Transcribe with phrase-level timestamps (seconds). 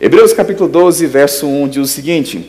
[0.00, 2.48] Hebreus capítulo 12, verso 1 diz o seguinte: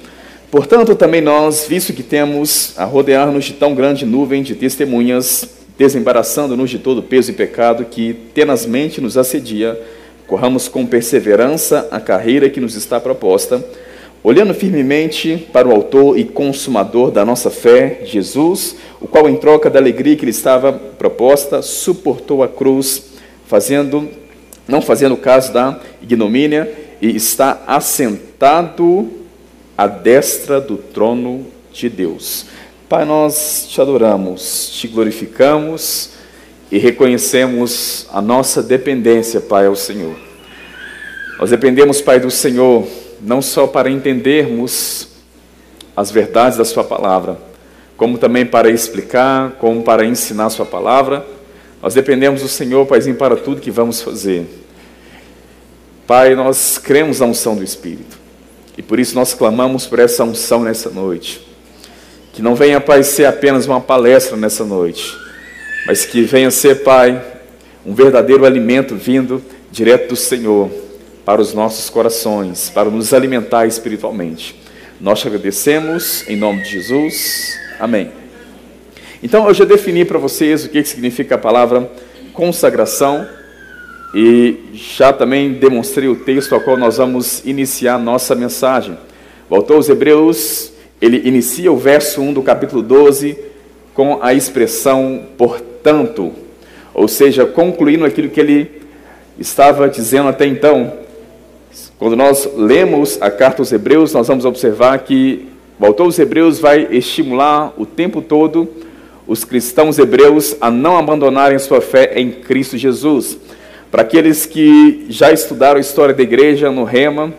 [0.52, 6.70] Portanto, também nós, visto que temos a rodear-nos de tão grande nuvem de testemunhas, desembaraçando-nos
[6.70, 9.76] de todo peso e pecado que tenazmente nos assedia,
[10.28, 13.66] corramos com perseverança a carreira que nos está proposta,
[14.24, 19.72] olhando firmemente para o autor e consumador da nossa fé, Jesus, o qual, em troca
[19.72, 23.06] da alegria que lhe estava proposta, suportou a cruz,
[23.48, 24.08] fazendo,
[24.68, 29.10] não fazendo caso da ignomínia, e está assentado
[29.78, 32.46] à destra do trono de Deus.
[32.90, 36.12] Pai, nós te adoramos, te glorificamos
[36.72, 40.16] e reconhecemos a nossa dependência, Pai, ao Senhor.
[41.40, 42.86] Nós dependemos, Pai, do Senhor,
[43.22, 45.08] não só para entendermos
[45.96, 47.38] as verdades da Sua palavra,
[47.96, 51.26] como também para explicar, como para ensinar Sua palavra.
[51.82, 54.48] Nós dependemos do Senhor, Paizinho, para tudo que vamos fazer.
[56.10, 58.18] Pai, nós cremos na unção do Espírito.
[58.76, 61.40] E por isso nós clamamos por essa unção nessa noite.
[62.34, 65.16] Que não venha, Pai, ser apenas uma palestra nessa noite,
[65.86, 67.24] mas que venha ser, Pai,
[67.86, 69.40] um verdadeiro alimento vindo
[69.72, 70.72] direto do Senhor
[71.24, 74.60] para os nossos corações, para nos alimentar espiritualmente.
[75.00, 77.56] Nós te agradecemos em nome de Jesus.
[77.80, 78.12] Amém.
[79.22, 81.88] Então, eu já defini para vocês o que significa a palavra
[82.34, 83.28] consagração
[84.14, 88.98] e já também demonstrei o texto ao qual nós vamos iniciar nossa mensagem.
[89.50, 93.38] Voltou aos Hebreus, ele inicia o verso 1 do capítulo 12
[93.94, 96.32] com a expressão portanto,
[96.94, 98.72] ou seja, concluindo aquilo que ele
[99.38, 100.94] estava dizendo até então.
[101.98, 106.88] Quando nós lemos a carta aos Hebreus, nós vamos observar que voltou aos Hebreus vai
[106.92, 108.68] estimular o tempo todo
[109.30, 113.38] os cristãos hebreus a não abandonarem sua fé em Cristo Jesus.
[113.92, 117.34] Para aqueles que já estudaram história da igreja no Rema,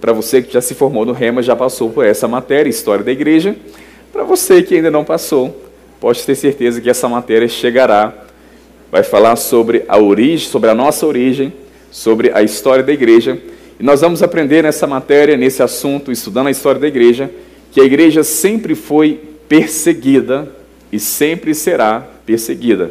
[0.00, 3.12] para você que já se formou no Rema, já passou por essa matéria, história da
[3.12, 3.54] igreja.
[4.12, 5.64] Para você que ainda não passou,
[6.00, 8.12] pode ter certeza que essa matéria chegará.
[8.90, 11.52] Vai falar sobre a origem, sobre a nossa origem,
[11.88, 13.38] sobre a história da igreja.
[13.78, 17.30] E nós vamos aprender nessa matéria, nesse assunto, estudando a história da igreja,
[17.70, 20.48] que a igreja sempre foi perseguida
[20.90, 22.90] e sempre será perseguida.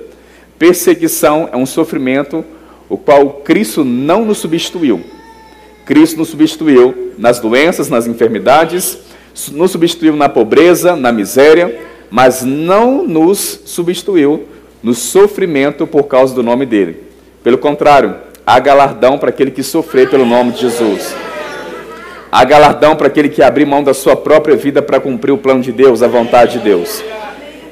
[0.58, 2.46] Perseguição é um sofrimento
[2.90, 5.02] o qual Cristo não nos substituiu.
[5.86, 8.98] Cristo nos substituiu nas doenças, nas enfermidades,
[9.52, 11.80] nos substituiu na pobreza, na miséria,
[12.10, 14.46] mas não nos substituiu
[14.82, 17.04] no sofrimento por causa do nome dele.
[17.44, 18.16] Pelo contrário,
[18.46, 21.16] há galardão para aquele que sofrer pelo nome de Jesus.
[22.32, 25.62] Há galardão para aquele que abrir mão da sua própria vida para cumprir o plano
[25.62, 27.04] de Deus, a vontade de Deus.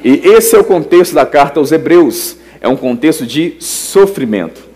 [0.03, 2.38] E esse é o contexto da carta aos Hebreus.
[2.62, 4.72] É um contexto de sofrimento.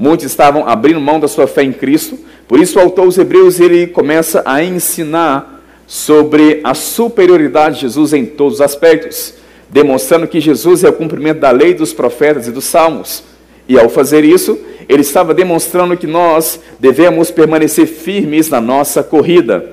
[0.00, 2.18] Muitos estavam abrindo mão da sua fé em Cristo,
[2.48, 8.14] por isso o autor aos Hebreus ele começa a ensinar sobre a superioridade de Jesus
[8.14, 9.34] em todos os aspectos,
[9.68, 13.22] demonstrando que Jesus é o cumprimento da lei dos profetas e dos salmos.
[13.68, 19.70] E ao fazer isso, ele estava demonstrando que nós devemos permanecer firmes na nossa corrida,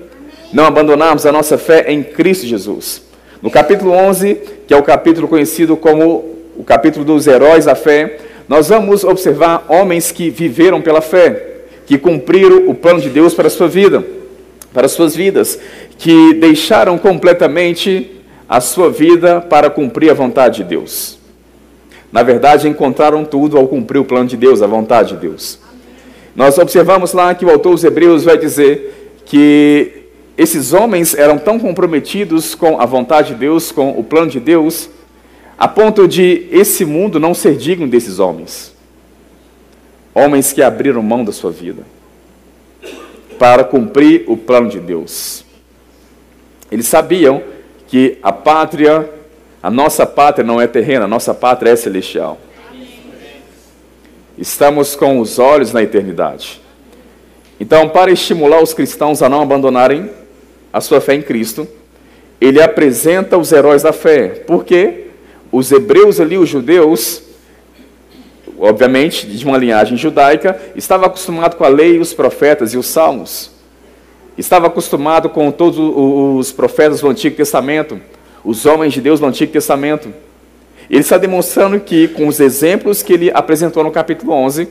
[0.52, 3.02] não abandonarmos a nossa fé em Cristo Jesus.
[3.42, 8.27] No capítulo 11, que é o capítulo conhecido como o capítulo dos heróis da fé,
[8.48, 13.48] nós vamos observar homens que viveram pela fé, que cumpriram o plano de Deus para
[13.48, 14.04] a sua vida,
[14.74, 15.60] para as suas vidas,
[15.98, 21.18] que deixaram completamente a sua vida para cumprir a vontade de Deus.
[22.12, 25.60] Na verdade, encontraram tudo ao cumprir o plano de Deus, a vontade de Deus.
[26.34, 30.04] Nós observamos lá que o autor dos Hebreus vai dizer que
[30.38, 34.90] esses homens eram tão comprometidos com a vontade de Deus, com o plano de Deus,
[35.58, 38.76] a ponto de esse mundo não ser digno desses homens.
[40.14, 41.84] Homens que abriram mão da sua vida
[43.40, 45.46] para cumprir o plano de Deus.
[46.72, 47.42] Eles sabiam
[47.88, 49.10] que a pátria,
[49.62, 52.38] a nossa pátria não é terrena, a nossa pátria é celestial.
[54.38, 56.62] Estamos com os olhos na eternidade.
[57.60, 60.10] Então, para estimular os cristãos a não abandonarem
[60.72, 61.68] a sua fé em Cristo,
[62.40, 64.28] ele apresenta os heróis da fé.
[64.28, 65.07] Por quê?
[65.52, 67.24] Os hebreus ali, os judeus,
[68.60, 73.52] obviamente de uma linhagem judaica, estavam acostumados com a lei, os profetas e os salmos.
[74.38, 78.00] Estava acostumado com todos os profetas do Antigo Testamento,
[78.44, 80.14] os homens de Deus do Antigo Testamento.
[80.90, 84.68] Ele está demonstrando que, com os exemplos que ele apresentou no capítulo 11,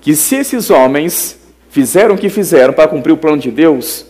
[0.00, 1.38] que se esses homens
[1.70, 4.06] fizeram o que fizeram para cumprir o plano de Deus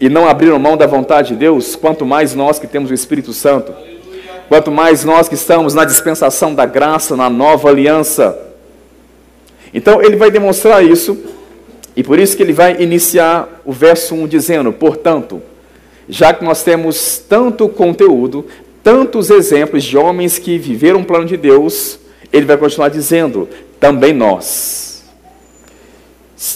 [0.00, 3.32] e não abriram mão da vontade de Deus, quanto mais nós que temos o Espírito
[3.32, 3.72] Santo.
[4.48, 8.36] Quanto mais nós que estamos na dispensação da graça, na nova aliança.
[9.72, 11.18] Então ele vai demonstrar isso
[11.98, 15.42] E por isso que ele vai iniciar o verso 1 dizendo: Portanto,
[16.08, 18.46] já que nós temos tanto conteúdo,
[18.84, 21.98] tantos exemplos de homens que viveram o plano de Deus,
[22.32, 23.48] ele vai continuar dizendo:
[23.80, 25.02] também nós.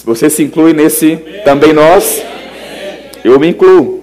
[0.05, 2.23] Você se inclui nesse também nós?
[3.25, 4.01] Eu me incluo.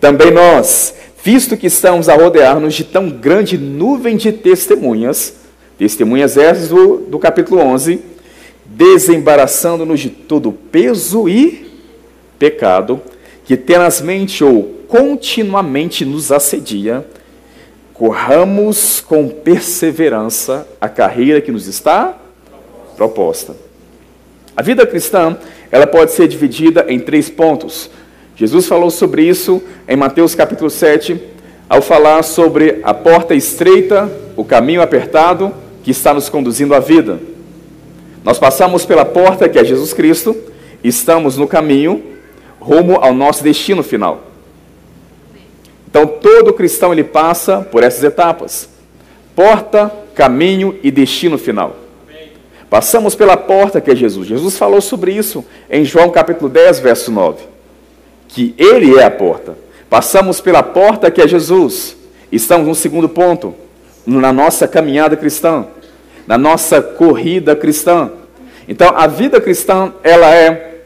[0.00, 0.95] Também nós,
[1.26, 5.34] visto que estamos a rodear-nos de tão grande nuvem de testemunhas,
[5.76, 8.00] testemunhas essas do, do capítulo 11,
[8.64, 11.68] desembaraçando-nos de todo peso e
[12.38, 13.02] pecado,
[13.44, 17.04] que tenazmente ou continuamente nos assedia,
[17.92, 22.16] corramos com perseverança a carreira que nos está
[22.96, 23.56] proposta.
[24.56, 25.36] A vida cristã,
[25.72, 27.90] ela pode ser dividida em três pontos.
[28.36, 31.18] Jesus falou sobre isso em Mateus capítulo 7,
[31.70, 37.18] ao falar sobre a porta estreita, o caminho apertado que está nos conduzindo à vida.
[38.22, 40.36] Nós passamos pela porta que é Jesus Cristo,
[40.84, 42.02] estamos no caminho
[42.60, 44.24] rumo ao nosso destino final.
[45.88, 48.68] Então todo cristão ele passa por essas etapas:
[49.34, 51.74] porta, caminho e destino final.
[52.68, 54.28] Passamos pela porta que é Jesus.
[54.28, 57.55] Jesus falou sobre isso em João capítulo 10, verso 9.
[58.36, 59.56] Que ele é a porta.
[59.88, 61.96] Passamos pela porta que é Jesus.
[62.30, 63.54] Estamos no segundo ponto,
[64.04, 65.64] na nossa caminhada cristã,
[66.26, 68.10] na nossa corrida cristã.
[68.68, 70.82] Então, a vida cristã, ela é,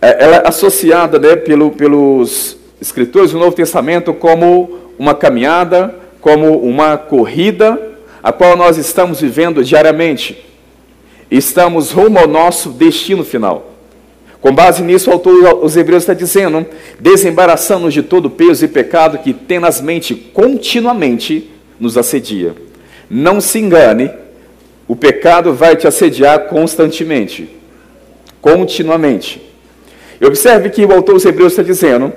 [0.00, 6.56] é ela é associada né, pelo, pelos escritores do Novo Testamento como uma caminhada, como
[6.60, 7.78] uma corrida,
[8.22, 10.42] a qual nós estamos vivendo diariamente
[11.30, 13.73] estamos rumo ao nosso destino final.
[14.44, 16.66] Com base nisso, o autor dos Hebreus está dizendo:
[17.00, 21.50] desembaraçamos de todo peso e pecado que tenazmente, continuamente
[21.80, 22.54] nos assedia.
[23.08, 24.10] Não se engane,
[24.86, 27.48] o pecado vai te assediar constantemente,
[28.42, 29.40] continuamente.
[30.20, 32.12] E observe que o autor dos Hebreus está dizendo: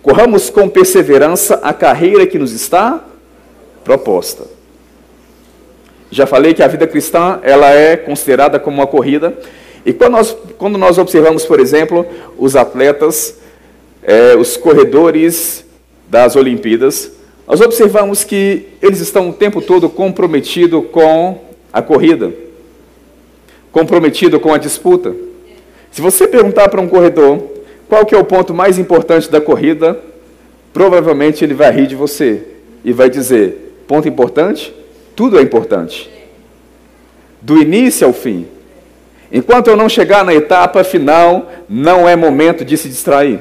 [0.00, 3.04] corramos com perseverança a carreira que nos está
[3.82, 4.44] proposta.
[6.12, 9.36] Já falei que a vida cristã ela é considerada como uma corrida.
[9.84, 12.06] E quando nós, quando nós observamos, por exemplo,
[12.38, 13.38] os atletas,
[14.02, 15.64] é, os corredores
[16.08, 17.12] das Olimpíadas,
[17.46, 21.40] nós observamos que eles estão o tempo todo comprometidos com
[21.72, 22.32] a corrida,
[23.72, 25.14] comprometido com a disputa.
[25.90, 27.42] Se você perguntar para um corredor
[27.88, 29.98] qual que é o ponto mais importante da corrida,
[30.72, 32.42] provavelmente ele vai rir de você
[32.84, 34.72] e vai dizer: ponto importante?
[35.14, 36.10] Tudo é importante.
[37.40, 38.46] Do início ao fim.
[39.32, 43.40] Enquanto eu não chegar na etapa final, não é momento de se distrair.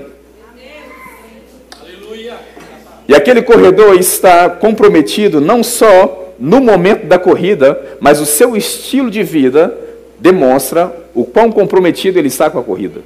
[3.07, 9.11] E aquele corredor está comprometido não só no momento da corrida, mas o seu estilo
[9.11, 9.77] de vida
[10.17, 13.01] demonstra o quão comprometido ele está com a corrida.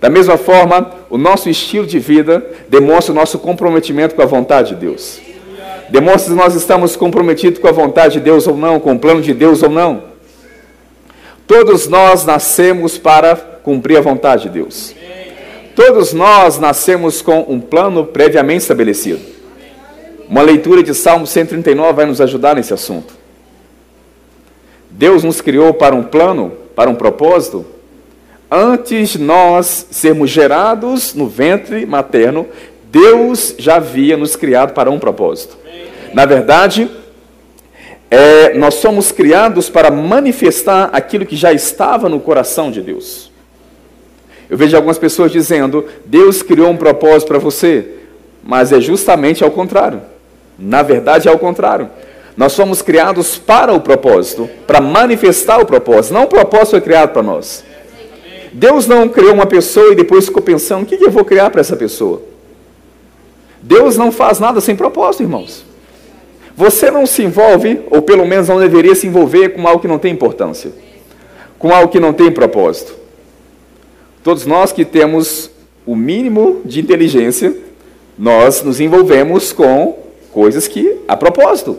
[0.00, 4.70] Da mesma forma, o nosso estilo de vida demonstra o nosso comprometimento com a vontade
[4.70, 5.20] de Deus.
[5.90, 9.20] Demonstra se nós estamos comprometidos com a vontade de Deus ou não, com o plano
[9.20, 10.07] de Deus ou não.
[11.48, 14.94] Todos nós nascemos para cumprir a vontade de Deus.
[15.74, 19.20] Todos nós nascemos com um plano previamente estabelecido.
[20.28, 23.14] Uma leitura de Salmo 139 vai nos ajudar nesse assunto.
[24.90, 27.64] Deus nos criou para um plano, para um propósito.
[28.50, 32.46] Antes nós sermos gerados no ventre materno,
[32.90, 35.56] Deus já havia nos criado para um propósito.
[36.12, 36.90] Na verdade,
[38.10, 43.30] é, nós somos criados para manifestar aquilo que já estava no coração de Deus.
[44.48, 47.96] Eu vejo algumas pessoas dizendo: Deus criou um propósito para você,
[48.42, 50.00] mas é justamente ao contrário.
[50.58, 51.90] Na verdade, é ao contrário.
[52.36, 56.14] Nós somos criados para o propósito, para manifestar o propósito.
[56.14, 57.64] Não o propósito foi criado para nós.
[58.52, 61.60] Deus não criou uma pessoa e depois ficou pensando: o que eu vou criar para
[61.60, 62.22] essa pessoa?
[63.60, 65.67] Deus não faz nada sem propósito, irmãos.
[66.58, 69.96] Você não se envolve, ou pelo menos não deveria se envolver com algo que não
[69.96, 70.72] tem importância,
[71.56, 72.96] com algo que não tem propósito.
[74.24, 75.52] Todos nós que temos
[75.86, 77.56] o mínimo de inteligência,
[78.18, 80.00] nós nos envolvemos com
[80.32, 81.78] coisas que a propósito.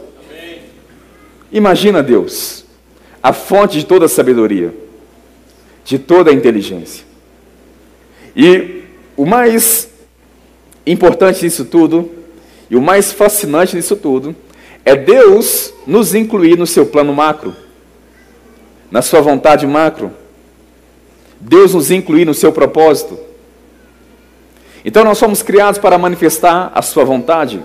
[1.52, 2.64] Imagina Deus,
[3.22, 4.74] a fonte de toda a sabedoria,
[5.84, 7.04] de toda a inteligência.
[8.34, 8.84] E
[9.18, 9.90] o mais
[10.88, 12.10] importante disso tudo,
[12.70, 14.34] e o mais fascinante disso tudo,
[14.86, 17.56] é Deus nos incluir no seu plano macro,
[18.92, 20.12] na sua vontade macro.
[21.40, 23.18] Deus nos incluir no seu propósito.
[24.84, 27.62] Então nós somos criados para manifestar a sua vontade.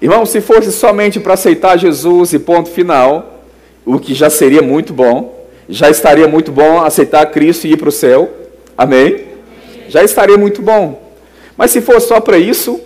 [0.00, 3.44] Irmão, se fosse somente para aceitar Jesus e ponto final,
[3.84, 7.88] o que já seria muito bom, já estaria muito bom aceitar Cristo e ir para
[7.88, 8.30] o céu.
[8.76, 9.26] Amém?
[9.88, 11.12] Já estaria muito bom.
[11.56, 12.80] Mas se for só para isso,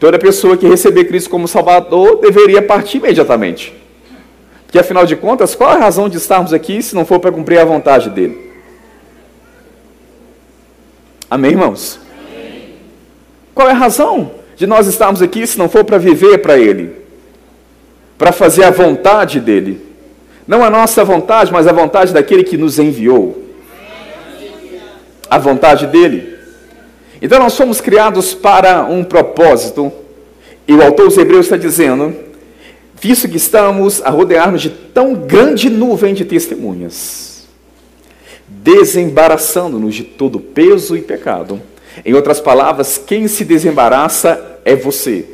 [0.00, 3.72] toda pessoa que receber Cristo como Salvador deveria partir imediatamente.
[4.64, 7.58] Porque afinal de contas, qual a razão de estarmos aqui se não for para cumprir
[7.58, 8.50] a vontade dele?
[11.30, 12.00] Amém, irmãos?
[12.18, 12.74] Amém.
[13.54, 16.92] Qual é a razão de nós estarmos aqui se não for para viver para Ele?
[18.16, 19.86] Para fazer a vontade dele?
[20.46, 23.44] Não a nossa vontade, mas a vontade daquele que nos enviou.
[25.28, 26.29] A vontade dele.
[27.20, 29.92] Então nós fomos criados para um propósito.
[30.66, 32.14] E o autor dos Hebreus está dizendo:
[33.00, 37.48] visto que estamos a rodear-nos de tão grande nuvem de testemunhas,
[38.46, 41.60] desembaraçando-nos de todo peso e pecado.
[42.04, 45.24] Em outras palavras, quem se desembaraça é você.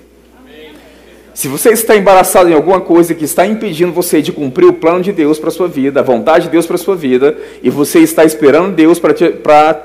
[1.34, 5.02] Se você está embaraçado em alguma coisa que está impedindo você de cumprir o plano
[5.02, 7.68] de Deus para a sua vida, a vontade de Deus para a sua vida, e
[7.68, 9.34] você está esperando Deus para te,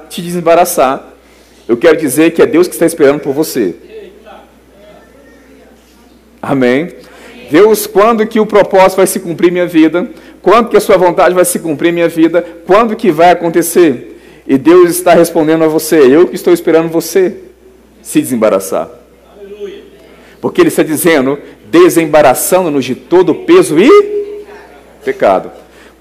[0.09, 1.10] te desembaraçar,
[1.71, 3.73] eu quero dizer que é Deus que está esperando por você.
[6.41, 6.89] Amém?
[7.49, 10.09] Deus, quando que o propósito vai se cumprir minha vida?
[10.41, 12.45] Quando que a sua vontade vai se cumprir minha vida?
[12.67, 14.19] Quando que vai acontecer?
[14.45, 17.37] E Deus está respondendo a você, eu que estou esperando você
[18.01, 18.89] se desembaraçar.
[20.41, 24.43] Porque ele está dizendo, desembaraçando-nos de todo peso e
[25.05, 25.49] pecado.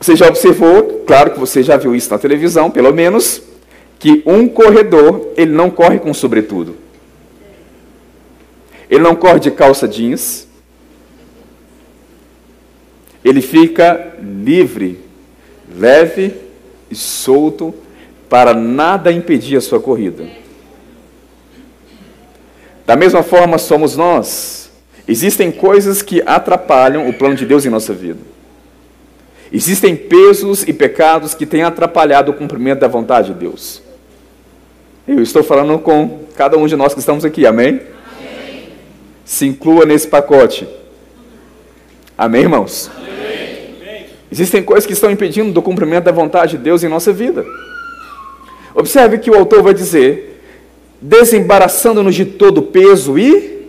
[0.01, 3.41] Você já observou, claro que você já viu isso na televisão, pelo menos,
[4.01, 6.75] que um corredor, ele não corre com sobretudo.
[8.89, 10.49] Ele não corre de calça jeans.
[13.23, 14.99] Ele fica livre,
[15.77, 16.35] leve
[16.91, 17.75] e solto
[18.27, 20.27] para nada impedir a sua corrida.
[22.87, 24.71] Da mesma forma somos nós.
[25.07, 28.21] Existem coisas que atrapalham o plano de Deus em nossa vida.
[29.53, 33.90] Existem pesos e pecados que têm atrapalhado o cumprimento da vontade de Deus.
[35.09, 37.81] Eu estou falando com cada um de nós que estamos aqui, amém?
[38.19, 38.69] amém.
[39.25, 40.69] Se inclua nesse pacote.
[42.17, 42.91] Amém, irmãos?
[42.97, 44.07] Amém.
[44.31, 47.45] Existem coisas que estão impedindo do cumprimento da vontade de Deus em nossa vida.
[48.75, 50.41] Observe que o autor vai dizer
[51.01, 53.69] desembaraçando-nos de todo peso e.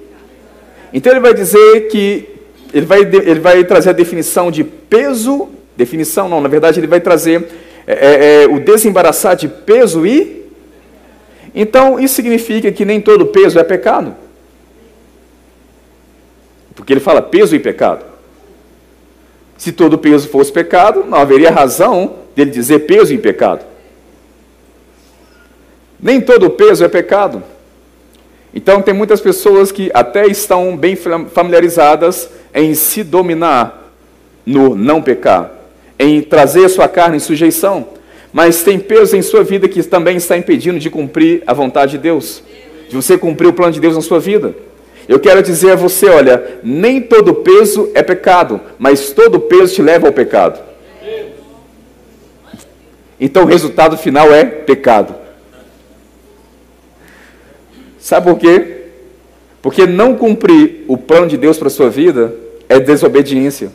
[0.93, 2.27] Então ele vai dizer que.
[2.73, 5.49] Ele vai, ele vai trazer a definição de peso.
[5.75, 7.47] Definição não, na verdade ele vai trazer
[7.87, 10.40] é, é, é, o desembaraçar de peso e.
[11.53, 14.15] Então isso significa que nem todo peso é pecado.
[16.75, 18.05] Porque ele fala peso e pecado.
[19.57, 23.63] Se todo peso fosse pecado, não haveria razão dele dizer peso e pecado.
[26.01, 27.43] Nem todo peso é pecado.
[28.53, 33.91] Então, tem muitas pessoas que até estão bem familiarizadas em se dominar
[34.45, 35.51] no não pecar,
[35.97, 37.87] em trazer sua carne em sujeição,
[38.33, 41.97] mas tem peso em sua vida que também está impedindo de cumprir a vontade de
[41.97, 42.43] Deus,
[42.89, 44.55] de você cumprir o plano de Deus na sua vida.
[45.07, 49.81] Eu quero dizer a você: olha, nem todo peso é pecado, mas todo peso te
[49.81, 50.59] leva ao pecado.
[53.19, 55.13] Então, o resultado final é pecado.
[57.99, 58.85] Sabe por quê?
[59.61, 62.33] Porque não cumprir o plano de Deus para a sua vida
[62.67, 63.71] é desobediência.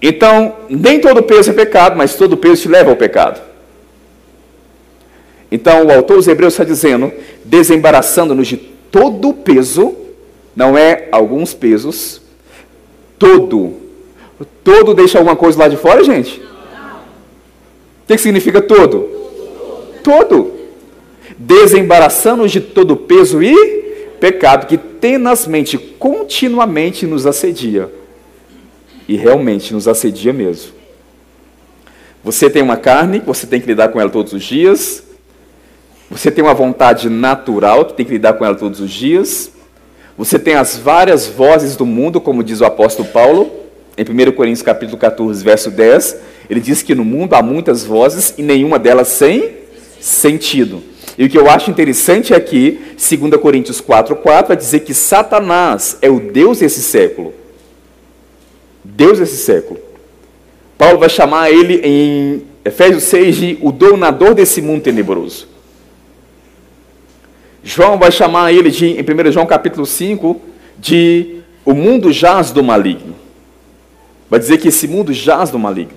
[0.00, 3.40] Então, nem todo peso é pecado, mas todo peso te leva ao pecado.
[5.50, 7.12] Então, o autor dos Hebreus está dizendo,
[7.44, 9.96] desembaraçando-nos de todo peso,
[10.54, 12.20] não é alguns pesos,
[13.18, 13.74] todo.
[14.62, 16.40] Todo deixa alguma coisa lá de fora, gente?
[16.40, 19.08] O que significa todo?
[20.02, 20.56] Todo
[21.38, 23.54] desembaraçando-nos de todo peso e
[24.18, 27.90] pecado que tenazmente, continuamente nos assedia.
[29.08, 30.72] E realmente nos assedia mesmo.
[32.24, 35.04] Você tem uma carne, você tem que lidar com ela todos os dias.
[36.10, 39.52] Você tem uma vontade natural, que tem que lidar com ela todos os dias.
[40.18, 43.50] Você tem as várias vozes do mundo, como diz o apóstolo Paulo,
[43.96, 46.16] em 1 Coríntios capítulo 14, verso 10.
[46.48, 49.52] Ele diz que no mundo há muitas vozes e nenhuma delas sem
[50.00, 50.82] sentido.
[51.18, 56.10] E o que eu acho interessante aqui, 2 Coríntios 4,4, vai dizer que Satanás é
[56.10, 57.32] o Deus desse século.
[58.94, 59.80] Deus desse século.
[60.78, 65.48] Paulo vai chamar ele em Efésios 6 de o dominador desse mundo tenebroso.
[67.64, 70.40] João vai chamar ele de, em 1 João capítulo 5,
[70.78, 73.14] de o mundo jaz do maligno.
[74.30, 75.96] Vai dizer que esse mundo jaz do maligno.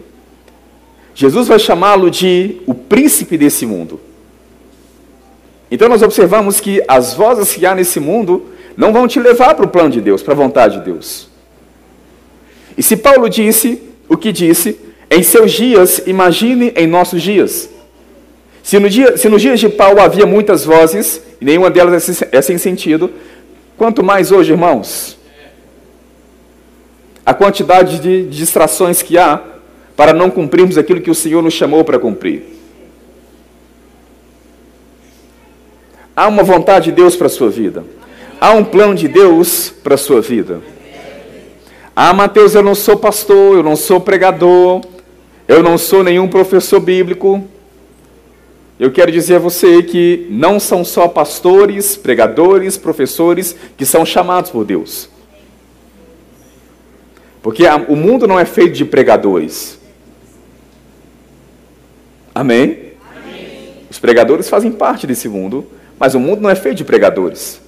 [1.13, 3.99] Jesus vai chamá-lo de o príncipe desse mundo.
[5.69, 9.65] Então nós observamos que as vozes que há nesse mundo não vão te levar para
[9.65, 11.28] o plano de Deus, para a vontade de Deus.
[12.79, 14.79] E se Paulo disse o que disse:
[15.11, 17.69] Em seus dias, imagine em nossos dias.
[18.63, 22.41] Se, no dia, se nos dias de Paulo havia muitas vozes, e nenhuma delas é
[22.41, 23.11] sem sentido,
[23.77, 25.17] quanto mais hoje, irmãos?
[27.25, 29.43] A quantidade de distrações que há
[29.97, 32.43] para não cumprirmos aquilo que o Senhor nos chamou para cumprir.
[36.15, 37.83] Há uma vontade de Deus para a sua vida.
[38.39, 40.61] Há um plano de Deus para a sua vida.
[41.95, 44.81] Ah, Mateus, eu não sou pastor, eu não sou pregador,
[45.47, 47.43] eu não sou nenhum professor bíblico.
[48.79, 54.51] Eu quero dizer a você que não são só pastores, pregadores, professores que são chamados
[54.51, 55.09] por Deus.
[57.41, 59.77] Porque o mundo não é feito de pregadores.
[62.33, 62.93] Amém?
[63.13, 63.69] Amém?
[63.89, 65.67] Os pregadores fazem parte desse mundo,
[65.99, 67.59] mas o mundo não é feito de pregadores.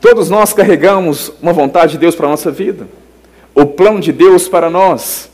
[0.00, 2.88] Todos nós carregamos uma vontade de Deus para a nossa vida.
[3.54, 5.28] O plano de Deus para nós.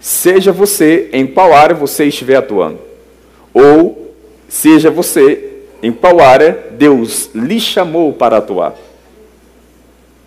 [0.00, 2.78] Seja você em qual área você estiver atuando.
[3.52, 4.14] Ou
[4.48, 8.74] seja você em qual área Deus lhe chamou para atuar.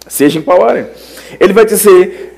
[0.07, 0.91] Seja em qual área.
[1.39, 2.29] Ele vai dizer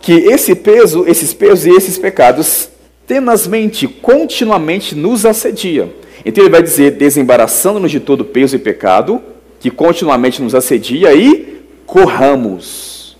[0.00, 2.70] que esse peso, esses pesos e esses pecados
[3.06, 5.92] tenazmente, continuamente nos assedia.
[6.24, 9.22] Então ele vai dizer, desembaraçando-nos de todo peso e pecado,
[9.60, 13.16] que continuamente nos assedia e corramos.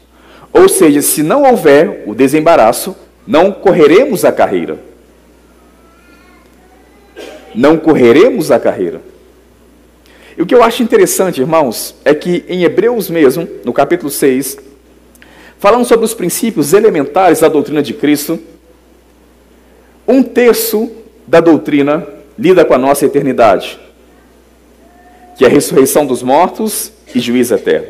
[0.52, 4.78] Ou seja, se não houver o desembaraço, não correremos a carreira.
[7.54, 9.00] Não correremos a carreira.
[10.36, 14.58] E o que eu acho interessante, irmãos, é que em Hebreus mesmo, no capítulo 6,
[15.58, 18.38] falando sobre os princípios elementares da doutrina de Cristo,
[20.06, 20.90] um terço
[21.26, 22.06] da doutrina
[22.38, 23.78] lida com a nossa eternidade
[25.38, 27.86] que é a ressurreição dos mortos e juízo eterno.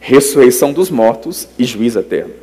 [0.00, 2.34] Ressurreição dos mortos e juízo eterno.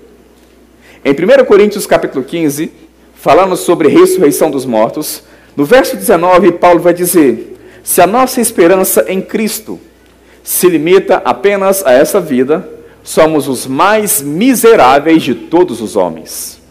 [1.03, 2.71] Em 1 Coríntios capítulo 15,
[3.15, 5.23] falando sobre ressurreição dos mortos,
[5.57, 9.77] no verso 19, Paulo vai dizer: Se a nossa esperança em Cristo
[10.41, 12.65] se limita apenas a essa vida,
[13.03, 16.62] somos os mais miseráveis de todos os homens.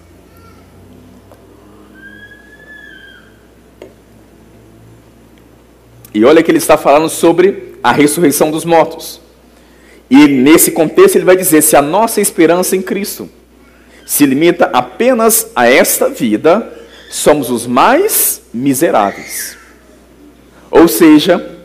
[6.14, 9.20] E olha que ele está falando sobre a ressurreição dos mortos.
[10.10, 13.28] E nesse contexto ele vai dizer: se a nossa esperança em Cristo
[14.04, 16.70] se limita apenas a esta vida,
[17.10, 19.56] somos os mais miseráveis.
[20.70, 21.58] Ou seja,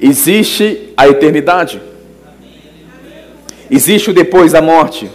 [0.00, 1.82] existe a eternidade,
[3.70, 5.10] existe o depois da morte.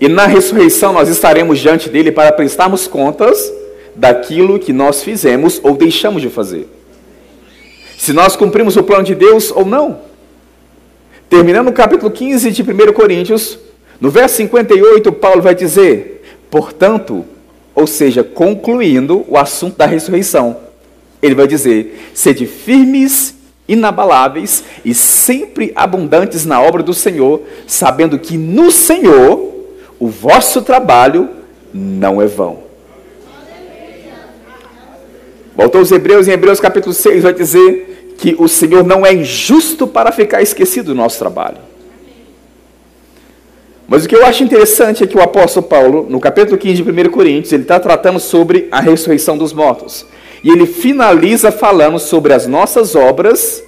[0.00, 3.52] E na ressurreição nós estaremos diante dele para prestarmos contas
[3.94, 6.68] daquilo que nós fizemos ou deixamos de fazer.
[7.96, 9.98] Se nós cumprimos o plano de Deus ou não.
[11.28, 13.58] Terminando o capítulo 15 de 1 Coríntios,
[14.00, 17.24] no verso 58, Paulo vai dizer: portanto,
[17.74, 20.56] ou seja, concluindo o assunto da ressurreição,
[21.22, 23.34] ele vai dizer: sede firmes,
[23.66, 29.52] inabaláveis e sempre abundantes na obra do Senhor, sabendo que no Senhor
[29.98, 31.30] o vosso trabalho
[31.72, 32.63] não é vão.
[35.54, 39.86] Voltou aos Hebreus, em Hebreus capítulo 6, vai dizer que o Senhor não é injusto
[39.86, 41.58] para ficar esquecido do nosso trabalho.
[43.86, 46.90] Mas o que eu acho interessante é que o apóstolo Paulo, no capítulo 15 de
[46.90, 50.06] 1 Coríntios, ele está tratando sobre a ressurreição dos mortos.
[50.42, 53.62] E ele finaliza falando sobre as nossas obras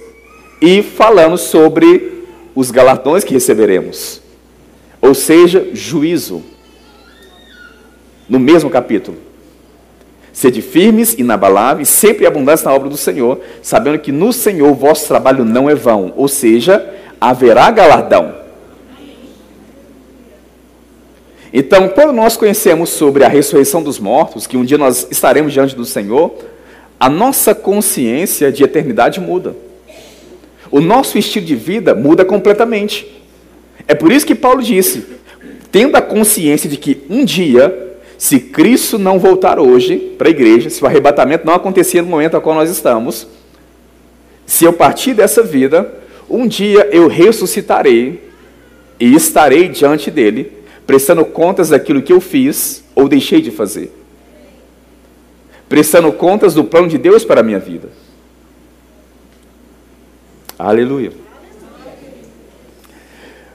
[0.61, 2.23] e falando sobre
[2.55, 4.21] os galardões que receberemos.
[5.01, 6.43] Ou seja, juízo.
[8.27, 9.26] No mesmo capítulo.
[10.37, 15.43] Sede firmes, inabaláveis, sempre abundantes na obra do Senhor, sabendo que no Senhor vosso trabalho
[15.43, 16.87] não é vão, ou seja,
[17.19, 18.35] haverá galardão.
[21.51, 25.75] Então, quando nós conhecemos sobre a ressurreição dos mortos, que um dia nós estaremos diante
[25.75, 26.31] do Senhor,
[26.99, 29.55] a nossa consciência de eternidade muda.
[30.69, 33.07] O nosso estilo de vida muda completamente.
[33.87, 35.03] É por isso que Paulo disse:
[35.71, 37.86] tendo a consciência de que um dia
[38.17, 42.33] se Cristo não voltar hoje para a igreja, se o arrebatamento não acontecer no momento
[42.35, 43.27] ao qual nós estamos,
[44.45, 45.93] se eu partir dessa vida,
[46.27, 48.27] um dia eu ressuscitarei
[48.99, 50.51] e estarei diante dele,
[50.87, 53.93] prestando contas daquilo que eu fiz ou deixei de fazer.
[55.69, 57.89] Prestando contas do plano de Deus para a minha vida.
[60.57, 61.11] Aleluia.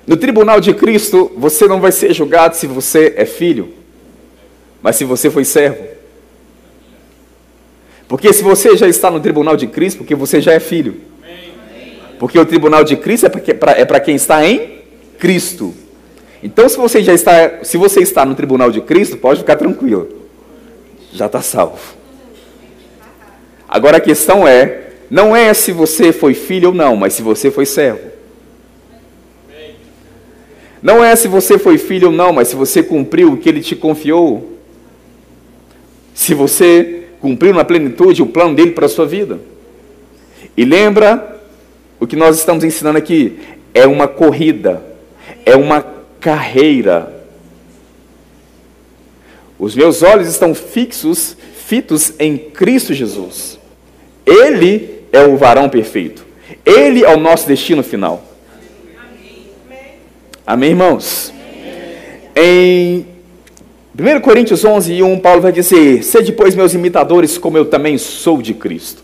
[0.07, 3.82] No tribunal de Cristo, você não vai ser julgado se você é filho
[4.83, 5.85] mas se você foi servo.
[8.09, 10.97] Porque se você já está no tribunal de Cristo, porque você já é filho.
[12.18, 14.83] Porque o tribunal de Cristo é para é quem está em
[15.18, 15.75] Cristo.
[16.42, 20.09] Então, se você já está, se você está no tribunal de Cristo, pode ficar tranquilo.
[21.12, 21.79] Já está salvo.
[23.68, 27.51] Agora a questão é, não é se você foi filho ou não, mas se você
[27.51, 28.11] foi servo.
[30.83, 33.62] Não é se você foi filho ou não, mas se você cumpriu o que ele
[33.62, 34.52] te confiou.
[36.14, 39.38] Se você cumpriu na plenitude o plano dele para a sua vida.
[40.57, 41.40] E lembra
[42.01, 43.38] o que nós estamos ensinando aqui:
[43.72, 44.83] é uma corrida,
[45.46, 45.87] é uma
[46.20, 47.22] carreira.
[49.59, 53.59] Os meus olhos estão fixos, fitos em Cristo Jesus.
[54.27, 56.27] Ele é o varão perfeito.
[56.66, 58.25] Ele é o nosso destino final.
[60.44, 61.33] Amém, irmãos?
[62.35, 63.07] Em
[63.99, 68.41] 1 Coríntios 11, 1, Paulo vai dizer: Sede, pois, meus imitadores, como eu também sou
[68.41, 69.03] de Cristo.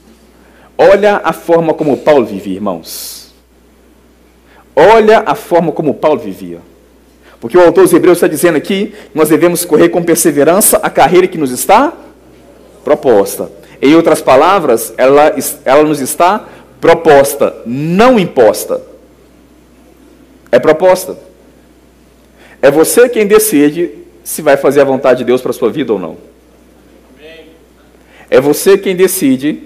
[0.78, 3.34] Olha a forma como Paulo vivia, irmãos.
[4.74, 6.60] Olha a forma como Paulo vivia.
[7.40, 11.26] Porque o autor dos Hebreus está dizendo aqui nós devemos correr com perseverança a carreira
[11.26, 11.92] que nos está
[12.82, 13.50] proposta.
[13.82, 16.46] Em outras palavras, ela, ela nos está
[16.80, 18.80] proposta, não imposta.
[20.50, 21.16] É proposta.
[22.62, 23.90] É você quem decide
[24.28, 26.18] se vai fazer a vontade de Deus para a sua vida ou não.
[28.28, 29.62] É você quem decide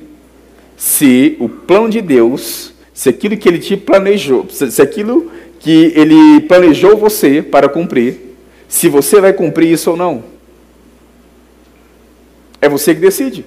[0.76, 6.42] se o plano de Deus, se aquilo que ele te planejou, se aquilo que ele
[6.42, 8.36] planejou você para cumprir,
[8.68, 10.22] se você vai cumprir isso ou não.
[12.60, 13.44] É você que decide.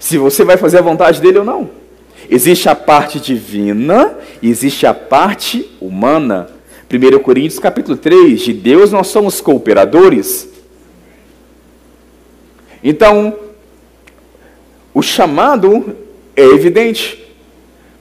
[0.00, 1.70] Se você vai fazer a vontade dele ou não.
[2.28, 6.48] Existe a parte divina e existe a parte humana.
[6.92, 10.48] 1 Coríntios capítulo 3, de Deus nós somos cooperadores.
[12.82, 13.36] Então,
[14.92, 15.96] o chamado
[16.34, 17.32] é evidente,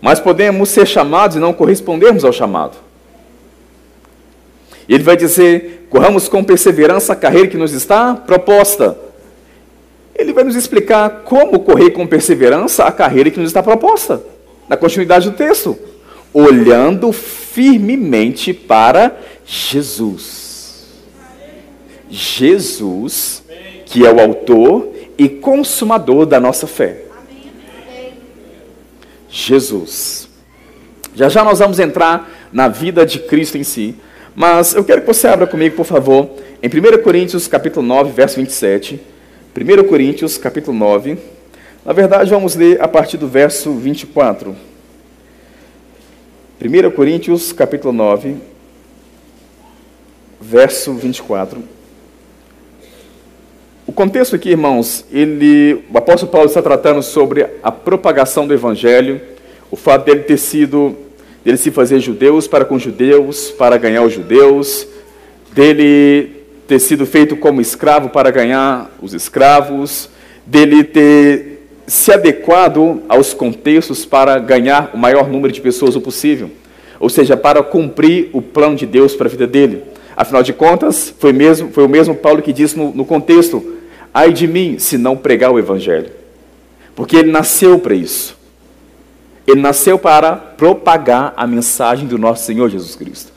[0.01, 2.77] mas podemos ser chamados e não correspondermos ao chamado.
[4.87, 8.97] Ele vai dizer: corramos com perseverança a carreira que nos está proposta.
[10.15, 14.23] Ele vai nos explicar como correr com perseverança a carreira que nos está proposta,
[14.67, 15.77] na continuidade do texto,
[16.33, 17.13] olhando
[17.59, 20.85] firmemente para Jesus.
[22.09, 23.43] Jesus,
[23.85, 27.01] que é o autor e consumador da nossa fé.
[29.29, 30.29] Jesus.
[31.13, 33.93] Já já nós vamos entrar na vida de Cristo em si,
[34.33, 36.29] mas eu quero que você abra comigo, por favor,
[36.63, 39.01] em 1 Coríntios capítulo 9, verso 27.
[39.53, 41.17] 1 Coríntios capítulo 9.
[41.85, 44.68] Na verdade, vamos ler a partir do verso 24.
[46.61, 48.35] 1 Coríntios capítulo 9,
[50.41, 51.63] verso 24.
[53.87, 59.21] O contexto aqui, irmãos, ele, o apóstolo Paulo está tratando sobre a propagação do evangelho,
[59.71, 60.97] o fato dele ter sido,
[61.45, 64.85] dele se fazer judeus para com judeus, para ganhar os judeus,
[65.53, 70.09] dele ter sido feito como escravo para ganhar os escravos,
[70.45, 71.48] dele ter
[71.89, 76.51] se adequado aos contextos para ganhar o maior número de pessoas o possível,
[76.99, 79.83] ou seja, para cumprir o plano de Deus para a vida dele.
[80.15, 83.77] Afinal de contas, foi, mesmo, foi o mesmo Paulo que disse no, no contexto:
[84.13, 86.11] ai de mim se não pregar o Evangelho.
[86.95, 88.37] Porque ele nasceu para isso.
[89.47, 93.31] Ele nasceu para propagar a mensagem do nosso Senhor Jesus Cristo.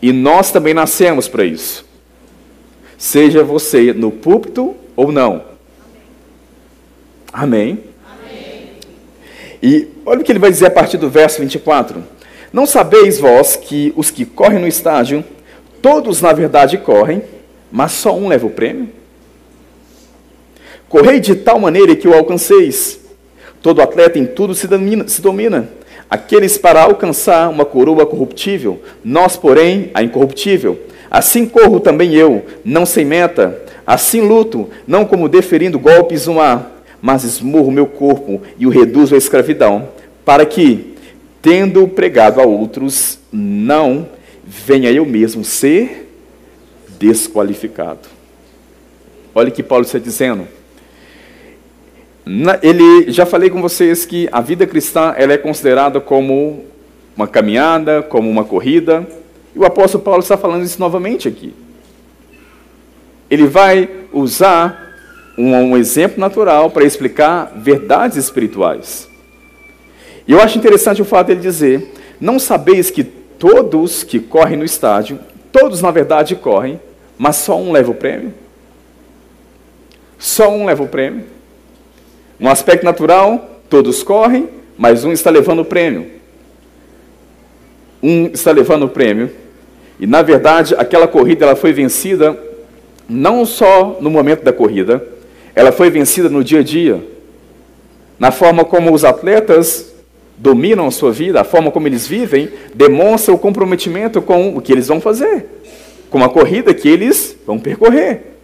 [0.00, 1.84] E nós também nascemos para isso.
[2.96, 5.55] Seja você no púlpito ou não.
[7.36, 7.80] Amém.
[8.10, 8.70] Amém.
[9.62, 12.02] E olha o que ele vai dizer a partir do verso 24.
[12.50, 15.22] Não sabeis vós que os que correm no estágio,
[15.82, 17.22] todos na verdade correm,
[17.70, 18.88] mas só um leva o prêmio?
[20.88, 22.98] Correi de tal maneira que o alcanceis.
[23.60, 25.68] Todo atleta em tudo se domina, se domina.
[26.08, 30.80] Aqueles para alcançar uma coroa corruptível, nós, porém, a incorruptível.
[31.10, 33.62] Assim corro também eu, não sem meta.
[33.86, 36.75] Assim luto, não como deferindo golpes ar,
[37.06, 39.90] mas esmurro meu corpo e o reduzo à escravidão,
[40.24, 40.96] para que,
[41.40, 44.08] tendo pregado a outros, não
[44.44, 46.12] venha eu mesmo ser
[46.98, 48.08] desqualificado.
[49.32, 50.48] Olha o que Paulo está dizendo
[52.60, 56.64] ele já falei com vocês que a vida cristã ela é considerada como
[57.16, 59.06] uma caminhada, como uma corrida.
[59.54, 61.54] E o apóstolo Paulo está falando isso novamente aqui.
[63.30, 64.85] Ele vai usar
[65.36, 69.08] um, um exemplo natural para explicar verdades espirituais.
[70.26, 74.64] E eu acho interessante o fato dele dizer: Não sabeis que todos que correm no
[74.64, 75.18] estádio,
[75.52, 76.80] todos na verdade correm,
[77.18, 78.32] mas só um leva o prêmio?
[80.18, 81.24] Só um leva o prêmio?
[82.38, 86.10] No aspecto natural, todos correm, mas um está levando o prêmio.
[88.02, 89.30] Um está levando o prêmio.
[89.98, 92.38] E na verdade, aquela corrida ela foi vencida
[93.08, 95.02] não só no momento da corrida,
[95.56, 97.02] ela foi vencida no dia a dia,
[98.18, 99.94] na forma como os atletas
[100.36, 104.70] dominam a sua vida, a forma como eles vivem, demonstra o comprometimento com o que
[104.70, 105.46] eles vão fazer,
[106.10, 108.34] com a corrida que eles vão percorrer.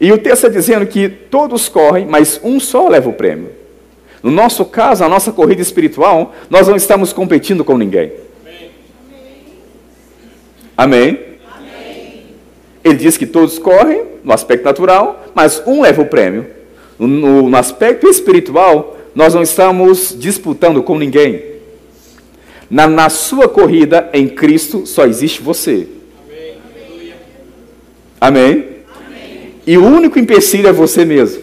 [0.00, 3.52] E o texto está dizendo que todos correm, mas um só leva o prêmio.
[4.24, 8.12] No nosso caso, a nossa corrida espiritual, nós não estamos competindo com ninguém.
[8.44, 8.70] Amém?
[10.76, 11.29] Amém?
[12.82, 16.46] Ele diz que todos correm no aspecto natural, mas um leva o prêmio.
[16.98, 21.42] No, no, aspecto espiritual, nós não estamos disputando com ninguém.
[22.70, 25.88] Na, na sua corrida em Cristo só existe você.
[28.20, 28.64] Amém?
[29.06, 29.54] Amém?
[29.66, 31.42] E o único empecilho é você mesmo.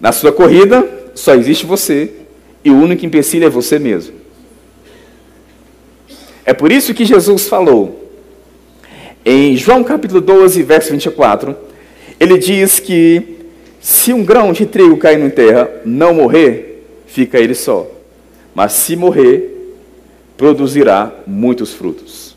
[0.00, 2.12] Na sua corrida só existe você
[2.62, 4.25] e o único empecilho é você mesmo.
[6.46, 8.06] É por isso que Jesus falou
[9.28, 11.56] em João capítulo 12, verso 24,
[12.20, 13.38] ele diz que
[13.80, 17.90] se um grão de trigo cair na terra, não morrer, fica ele só.
[18.54, 19.74] Mas se morrer,
[20.36, 22.36] produzirá muitos frutos.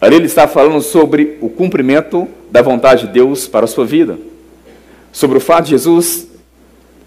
[0.00, 4.18] Ali ele está falando sobre o cumprimento da vontade de Deus para a sua vida.
[5.12, 6.28] Sobre o fato de Jesus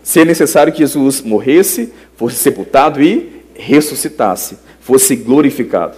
[0.03, 5.97] ser necessário que Jesus morresse, fosse sepultado e ressuscitasse, fosse glorificado.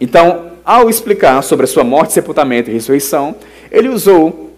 [0.00, 3.36] Então, ao explicar sobre a sua morte, sepultamento e ressurreição,
[3.70, 4.50] ele usou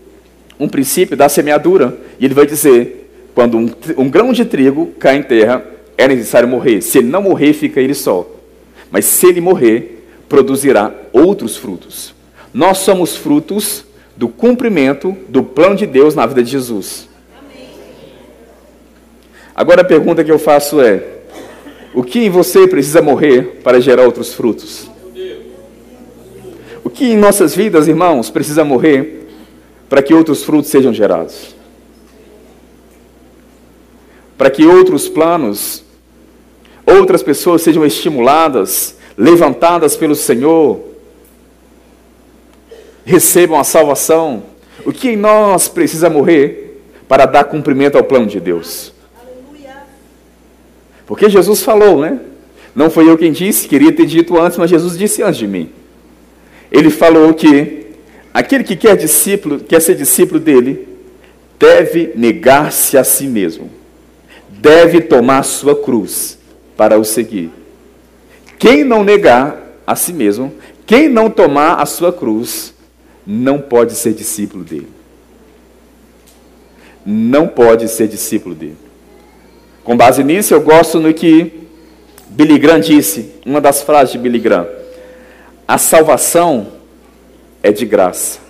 [0.59, 1.97] um princípio da semeadura.
[2.19, 5.65] E ele vai dizer: quando um, um, grão de trigo cai em terra,
[5.99, 6.81] é necessário morrer.
[6.81, 8.27] Se ele não morrer, fica ele só.
[8.91, 12.15] Mas se ele morrer, produzirá outros frutos.
[12.53, 13.85] Nós somos frutos
[14.17, 17.09] do cumprimento do plano de Deus na vida de Jesus.
[19.55, 21.16] Agora a pergunta que eu faço é:
[21.97, 24.87] o que em você precisa morrer para gerar outros frutos?
[26.85, 29.27] O que em nossas vidas, irmãos, precisa morrer
[29.89, 31.57] para que outros frutos sejam gerados.
[34.37, 35.83] Para que outros planos,
[36.85, 40.79] outras pessoas sejam estimuladas, levantadas pelo Senhor,
[43.07, 44.43] recebam a salvação.
[44.85, 46.79] O que em nós precisa morrer
[47.09, 48.93] para dar cumprimento ao plano de Deus?
[51.07, 52.21] Porque Jesus falou, né?
[52.75, 55.71] Não foi eu quem disse, queria ter dito antes, mas Jesus disse antes de mim.
[56.71, 57.87] Ele falou que
[58.37, 60.87] Aquele que quer discípulo, quer ser discípulo dele,
[61.59, 63.71] deve negar-se a si mesmo.
[64.51, 66.39] Deve tomar sua cruz
[66.77, 67.51] para o seguir.
[68.59, 70.53] Quem não negar a si mesmo,
[70.85, 72.75] quem não tomar a sua cruz,
[73.27, 74.89] não pode ser discípulo dele.
[77.07, 78.77] Não pode ser discípulo dele.
[79.87, 81.63] Com base nisso, eu gosto no que
[82.31, 84.67] Billy Graham disse, uma das frases de Billy Graham.
[85.67, 86.73] A salvação
[87.63, 88.41] é de graça.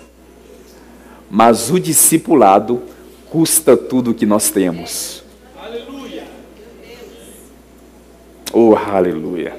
[1.29, 2.81] Mas o discipulado
[3.29, 5.23] custa tudo que nós temos.
[5.55, 6.23] Aleluia.
[8.51, 9.55] Oh, aleluia.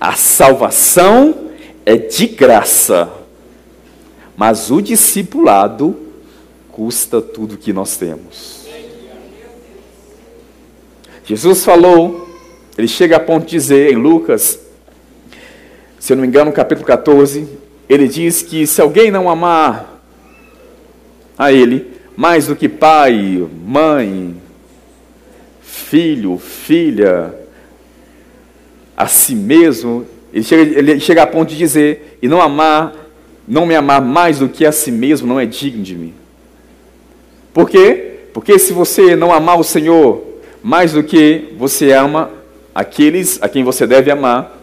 [0.00, 1.50] A salvação
[1.84, 3.10] é de graça.
[4.34, 6.00] Mas o discipulado
[6.72, 8.53] custa tudo que nós temos.
[11.24, 12.28] Jesus falou,
[12.76, 14.60] ele chega a ponto de dizer em Lucas,
[15.98, 17.48] se eu não me engano, no capítulo 14,
[17.88, 20.02] ele diz que se alguém não amar
[21.38, 24.36] a ele mais do que pai, mãe,
[25.62, 27.34] filho, filha,
[28.94, 32.92] a si mesmo, ele chega, ele chega a ponto de dizer, e não amar,
[33.48, 36.14] não me amar mais do que a si mesmo não é digno de mim.
[37.54, 38.26] Por quê?
[38.34, 40.33] Porque se você não amar o Senhor
[40.64, 42.30] mais do que você ama
[42.74, 44.58] aqueles a quem você deve amar,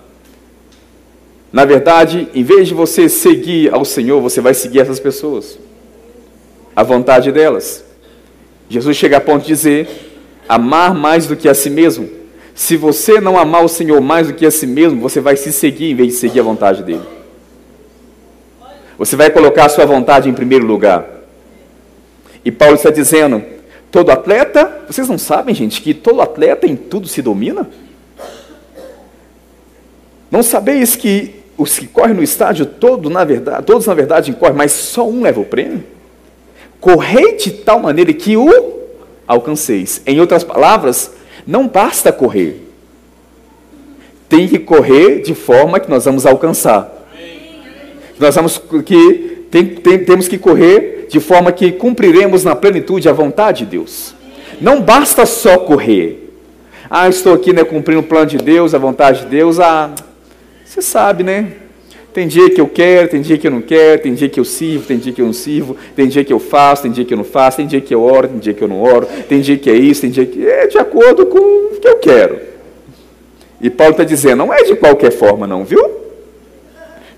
[1.54, 5.60] na verdade, em vez de você seguir ao Senhor, você vai seguir essas pessoas,
[6.76, 7.86] a vontade delas.
[8.68, 9.88] Jesus chega a ponto de dizer:
[10.50, 12.10] amar mais do que a si mesmo.
[12.56, 15.52] Se você não amar o Senhor mais do que a si mesmo, você vai se
[15.52, 17.06] seguir em vez de seguir a vontade dele.
[18.98, 21.06] Você vai colocar a sua vontade em primeiro lugar.
[22.44, 23.61] E Paulo está dizendo:
[23.91, 27.69] todo atleta, vocês não sabem, gente, que todo atleta em tudo se domina?
[30.32, 34.56] Não sabeis que os que correm no estádio, todo, na verdade, todos na verdade correm,
[34.56, 35.84] mas só um leva o prêmio?
[36.80, 38.80] Correi de tal maneira que o
[39.27, 40.01] alcanceis.
[40.08, 41.12] Em outras palavras,
[41.45, 42.67] não basta correr.
[44.30, 46.89] Tem que correr de forma que nós vamos alcançar.
[48.17, 53.14] Nós vamos que tem, tem, temos que correr de forma que cumpriremos na plenitude a
[53.14, 54.16] vontade de Deus.
[54.62, 56.34] Não basta só correr.
[56.90, 59.60] Ah, estou aqui né, cumprindo o plano de Deus, a vontade de Deus.
[59.60, 59.92] Ah,
[60.64, 61.52] você sabe, né?
[62.14, 64.46] Tem dia que eu quero, tem dia que eu não quero, tem dia que eu
[64.46, 67.14] sirvo, tem dia que eu não sirvo, tem dia que eu faço, tem dia que
[67.14, 69.40] eu não faço, tem dia que eu oro, tem dia que eu não oro, tem
[69.40, 70.46] dia que é isso, tem dia que.
[70.46, 72.40] É de acordo com o que eu quero.
[73.62, 75.90] E Paulo está dizendo, não é de qualquer forma, não, viu?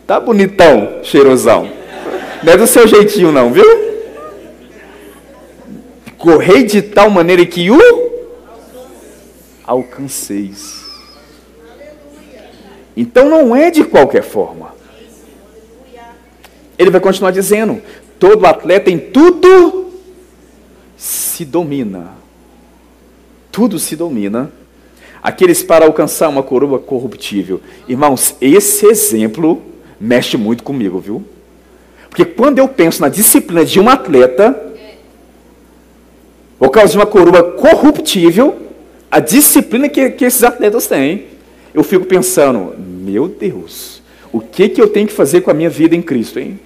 [0.05, 1.82] Tá bonitão, cheirosão.
[2.43, 3.63] Não é do seu jeitinho, não, viu?
[6.17, 7.79] Correi de tal maneira que o
[9.65, 10.83] alcanceis.
[12.95, 14.73] Então não é de qualquer forma.
[16.77, 17.81] Ele vai continuar dizendo:
[18.19, 19.91] todo atleta em tudo
[20.97, 22.11] se domina.
[23.51, 24.51] Tudo se domina.
[25.21, 27.61] Aqueles para alcançar uma coroa corruptível.
[27.87, 29.61] Irmãos, esse exemplo
[29.99, 31.23] mexe muito comigo, viu?
[32.13, 34.55] Porque quando eu penso na disciplina de um atleta,
[36.59, 38.55] por causa de uma coroa corruptível,
[39.09, 41.25] a disciplina que, que esses atletas têm,
[41.73, 45.71] eu fico pensando, meu Deus, o que, que eu tenho que fazer com a minha
[45.71, 46.59] vida em Cristo, hein?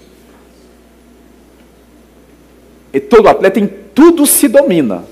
[2.91, 5.05] E todo atleta em tudo se domina.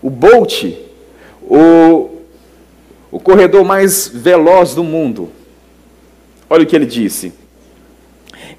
[0.00, 0.64] O Bolt,
[1.42, 2.08] o,
[3.10, 5.30] o corredor mais veloz do mundo,
[6.48, 7.37] olha o que ele disse.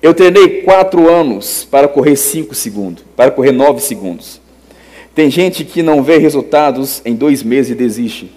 [0.01, 4.39] Eu treinei quatro anos para correr cinco segundos, para correr nove segundos.
[5.13, 8.31] Tem gente que não vê resultados em dois meses e desiste.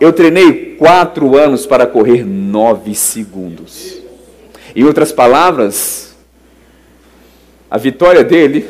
[0.00, 3.98] Eu treinei quatro anos para correr nove segundos.
[4.76, 6.14] Em outras palavras,
[7.68, 8.64] a vitória dele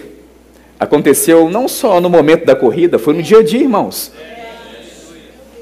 [0.80, 4.10] aconteceu não só no momento da corrida, foi no dia a dia, irmãos.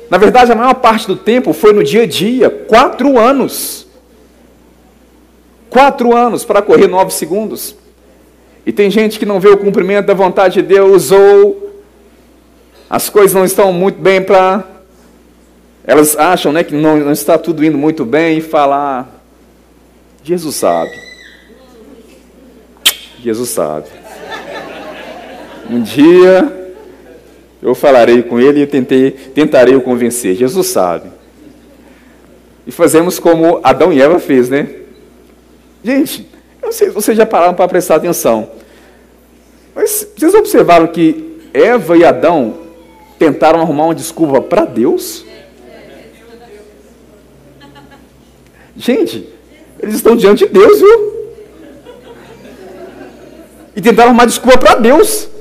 [0.08, 3.86] Na verdade, a maior parte do tempo foi no dia a dia quatro anos.
[5.68, 7.74] Quatro anos para correr nove segundos.
[8.64, 11.82] E tem gente que não vê o cumprimento da vontade de Deus ou
[12.88, 14.64] as coisas não estão muito bem para.
[15.84, 19.22] Elas acham né, que não, não está tudo indo muito bem e falar.
[20.22, 20.90] Jesus sabe.
[23.22, 23.88] Jesus sabe.
[25.68, 26.65] Um dia
[27.66, 30.36] eu falarei com ele e tentei, tentarei o convencer.
[30.36, 31.10] Jesus sabe.
[32.64, 34.68] E fazemos como Adão e Eva fez, né?
[35.82, 36.30] Gente,
[36.62, 38.48] eu não sei se vocês já pararam para prestar atenção.
[39.74, 42.56] Mas vocês observaram que Eva e Adão
[43.18, 45.24] tentaram arrumar uma desculpa para Deus?
[48.76, 49.28] Gente,
[49.80, 51.16] eles estão diante de Deus, viu?
[53.74, 55.34] E tentaram arrumar desculpa para Deus.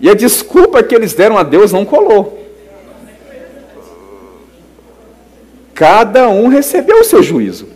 [0.00, 2.40] E a desculpa que eles deram a Deus não colou.
[5.74, 7.68] Cada um recebeu o seu juízo.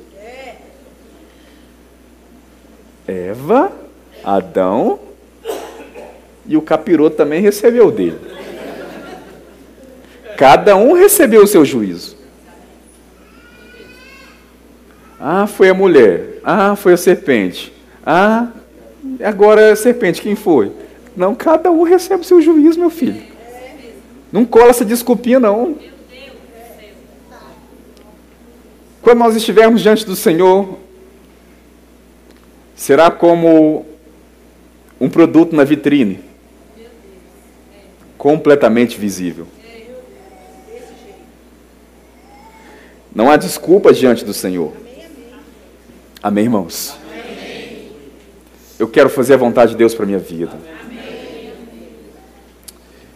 [3.06, 3.70] Eva,
[4.22, 4.98] Adão
[6.46, 8.18] e o capiroto também recebeu dele.
[10.36, 12.16] Cada um recebeu o seu juízo.
[15.20, 16.40] Ah, foi a mulher.
[16.42, 17.72] Ah, foi a serpente.
[18.04, 18.48] Ah,
[19.22, 20.20] agora é a serpente.
[20.20, 20.72] Quem foi?
[21.16, 23.22] Não, cada um recebe seu juízo, meu filho.
[24.32, 25.76] Não cola essa desculpinha, não.
[29.00, 30.78] Quando nós estivermos diante do Senhor,
[32.74, 33.86] será como
[35.00, 36.20] um produto na vitrine,
[38.16, 39.46] completamente visível.
[43.14, 44.72] Não há desculpa diante do Senhor.
[46.20, 46.96] Amém, irmãos?
[48.78, 50.58] Eu quero fazer a vontade de Deus para a minha vida.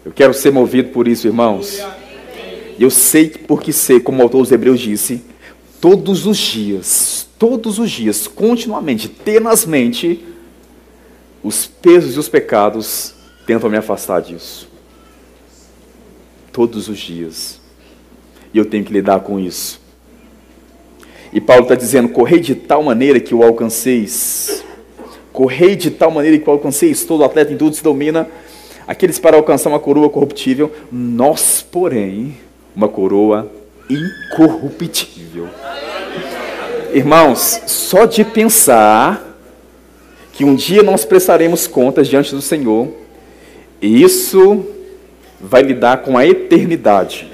[0.08, 1.84] Eu quero ser movido por isso, irmãos.
[2.80, 5.22] Eu sei, porque sei, como o autor dos Hebreus disse,
[5.82, 10.24] todos os dias, todos os dias, continuamente, tenazmente,
[11.44, 13.12] os pesos e os pecados
[13.46, 14.66] tentam me afastar disso.
[16.52, 17.60] Todos os dias.
[18.54, 19.78] E eu tenho que lidar com isso.
[21.34, 24.64] E Paulo está dizendo: correi de tal maneira que o alcanceis.
[25.34, 27.04] Correi de tal maneira que o alcanceis.
[27.04, 28.26] Todo atleta em tudo se domina
[28.88, 32.34] aqueles para alcançar uma coroa corruptível, nós, porém,
[32.74, 33.52] uma coroa
[33.90, 35.46] incorruptível.
[36.94, 39.38] Irmãos, só de pensar
[40.32, 42.88] que um dia nós prestaremos contas diante do Senhor,
[43.82, 44.64] isso
[45.38, 47.30] vai lidar com a eternidade.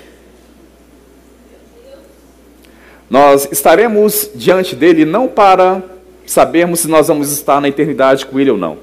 [3.09, 5.85] Nós estaremos diante dele não para
[6.27, 8.77] sabermos se nós vamos estar na eternidade com ele ou não.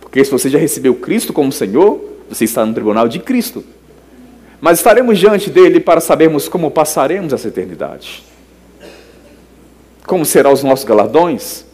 [0.00, 3.64] Porque se você já recebeu Cristo como Senhor, você está no tribunal de Cristo.
[4.60, 8.24] Mas estaremos diante dele para sabermos como passaremos essa eternidade.
[10.06, 11.64] Como serão os nossos galardões?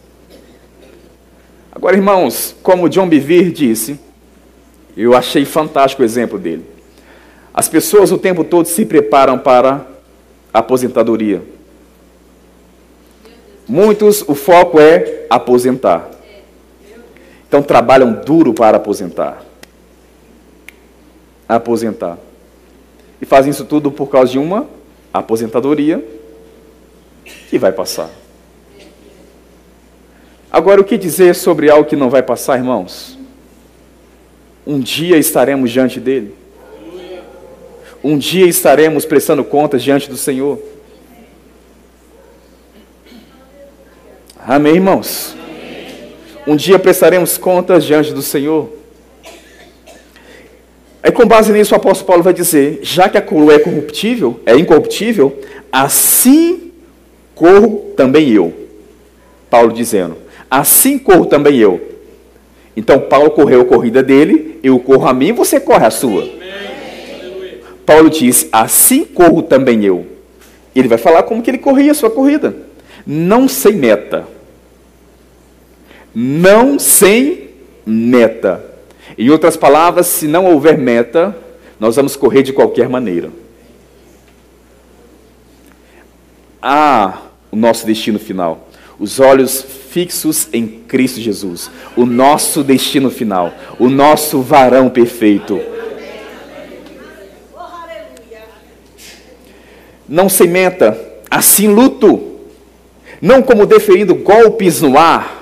[1.73, 3.99] Agora, irmãos, como John Bevere disse,
[4.97, 6.65] eu achei fantástico o exemplo dele.
[7.55, 9.87] As pessoas o tempo todo se preparam para
[10.53, 11.43] a aposentadoria.
[13.69, 16.11] Muitos, o foco é aposentar.
[17.47, 19.45] Então trabalham duro para aposentar.
[21.57, 22.17] Aposentar.
[23.21, 24.69] E fazem isso tudo por causa de uma
[25.13, 26.03] aposentadoria
[27.49, 28.09] que vai passar.
[30.49, 33.19] Agora, o que dizer sobre algo que não vai passar, irmãos?
[34.65, 36.35] Um dia estaremos diante dele.
[38.03, 40.57] Um dia estaremos prestando contas diante do Senhor.
[44.39, 45.35] Amém, irmãos?
[46.47, 48.80] Um dia prestaremos contas diante do Senhor.
[51.03, 54.41] Aí, com base nisso, o apóstolo Paulo vai dizer: já que a coroa é corruptível,
[54.45, 55.39] é incorruptível,
[55.73, 56.73] assim
[57.35, 58.53] corro também eu.
[59.49, 60.17] Paulo dizendo:
[60.51, 61.81] assim corro também eu.
[62.77, 66.29] Então, Paulo correu a corrida dele, eu corro a mim, você corre a sua.
[67.87, 70.07] Paulo diz: assim corro também eu.
[70.75, 72.55] Ele vai falar como que ele corria a sua corrida.
[73.07, 74.27] Não sem meta.
[76.15, 77.49] Não sem
[77.85, 78.70] meta.
[79.19, 81.37] Em outras palavras, se não houver meta,
[81.79, 83.31] nós vamos correr de qualquer maneira.
[86.63, 88.69] Ah, o nosso destino final.
[88.99, 91.71] Os olhos fixos em Cristo Jesus.
[91.97, 93.53] O nosso destino final.
[93.79, 95.59] O nosso varão perfeito.
[100.07, 100.99] Não sem meta,
[101.31, 102.41] assim luto.
[103.23, 105.40] Não como deferindo golpes no ar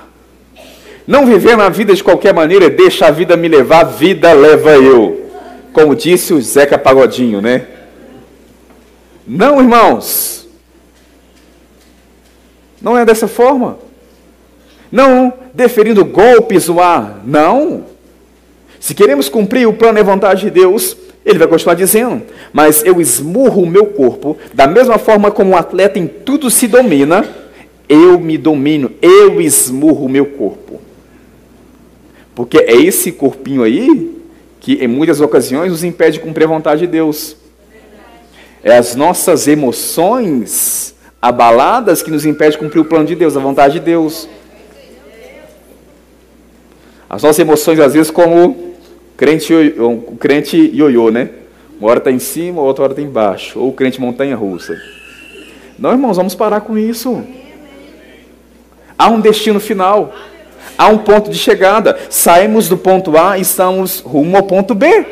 [1.09, 5.31] não viver na vida de qualquer maneira, deixa a vida me levar, vida leva eu.
[5.73, 7.65] Como disse o Zeca Pagodinho, né?
[9.25, 10.47] Não, irmãos.
[12.79, 13.79] Não é dessa forma.
[14.91, 17.23] Não deferindo golpes no ar.
[17.25, 17.85] Não.
[18.79, 20.95] Se queremos cumprir o plano e vontade de Deus,
[21.25, 22.21] ele vai continuar dizendo:
[22.53, 26.67] Mas eu esmurro o meu corpo, da mesma forma como um atleta em tudo se
[26.67, 27.27] domina,
[27.89, 30.68] eu me domino, eu esmurro o meu corpo.
[32.39, 34.17] Porque é esse corpinho aí
[34.61, 37.35] que, em muitas ocasiões, nos impede de cumprir a vontade de Deus.
[38.63, 43.41] É as nossas emoções abaladas que nos impedem de cumprir o plano de Deus, a
[43.41, 44.29] vontade de Deus.
[47.09, 51.31] As nossas emoções, às vezes, como o crente ioiô, né?
[51.77, 53.59] Uma hora está em cima, outra hora está embaixo.
[53.59, 54.81] Ou o crente montanha-russa.
[55.77, 57.21] Não, irmãos, vamos parar com isso.
[58.97, 60.15] Há um destino final.
[60.77, 61.97] Há um ponto de chegada.
[62.09, 65.05] Saímos do ponto A e estamos rumo ao ponto B.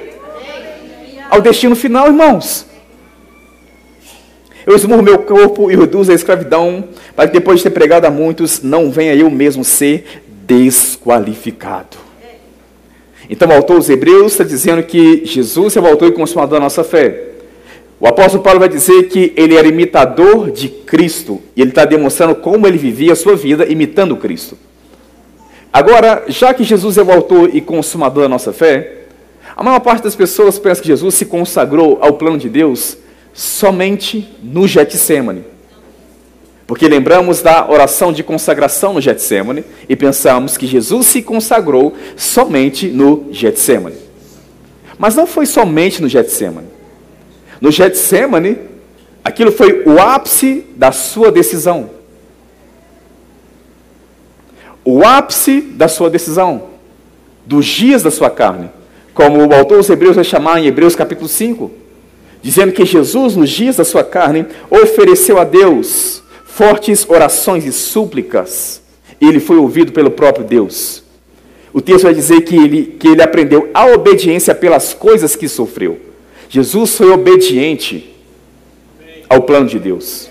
[1.29, 2.65] Ao destino final, irmãos.
[4.65, 6.83] Eu esmurro meu corpo e reduzo a escravidão,
[7.15, 11.97] para que depois de ter pregado a muitos, não venha eu mesmo ser desqualificado.
[13.29, 16.63] Então, o autor dos Hebreus está dizendo que Jesus é o autor e consumador da
[16.63, 17.27] nossa fé.
[17.99, 22.35] O apóstolo Paulo vai dizer que ele era imitador de Cristo, e ele está demonstrando
[22.35, 24.57] como ele vivia a sua vida imitando Cristo.
[25.77, 29.01] Agora, já que Jesus é o autor e consumador da nossa fé,
[29.55, 32.97] a maior parte das pessoas pensa que Jesus se consagrou ao plano de Deus
[33.31, 35.43] somente no Getsemane.
[36.65, 42.87] Porque lembramos da oração de consagração no Getsemane e pensamos que Jesus se consagrou somente
[42.87, 43.97] no Getsemane.
[44.97, 46.69] Mas não foi somente no Getsemane.
[47.61, 48.57] No Getsemane,
[49.23, 51.96] aquilo foi o ápice da sua decisão
[54.89, 56.63] o ápice da sua decisão,
[57.45, 58.69] dos dias da sua carne,
[59.13, 61.69] como o autor dos Hebreus vai chamar em Hebreus capítulo 5,
[62.41, 68.81] dizendo que Jesus, nos dias da sua carne, ofereceu a Deus fortes orações e súplicas,
[69.19, 71.03] e ele foi ouvido pelo próprio Deus.
[71.73, 75.99] O texto vai dizer que ele, que ele aprendeu a obediência pelas coisas que sofreu.
[76.47, 78.15] Jesus foi obediente
[79.27, 80.29] ao plano de Deus.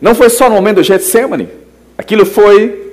[0.00, 1.65] Não foi só no momento do Getsemane.
[2.06, 2.92] Aquilo foi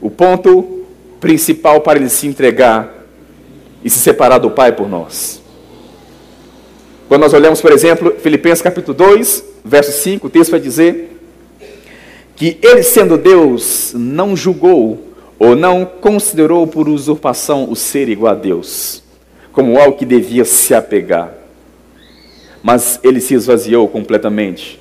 [0.00, 0.86] o ponto
[1.20, 3.04] principal para ele se entregar
[3.84, 5.42] e se separar do Pai por nós.
[7.06, 11.20] Quando nós olhamos, por exemplo, Filipenses capítulo 2, verso 5, o texto vai dizer
[12.34, 15.06] que ele, sendo Deus, não julgou
[15.38, 19.02] ou não considerou por usurpação o ser igual a Deus,
[19.52, 21.30] como algo que devia se apegar.
[22.62, 24.80] Mas ele se esvaziou completamente.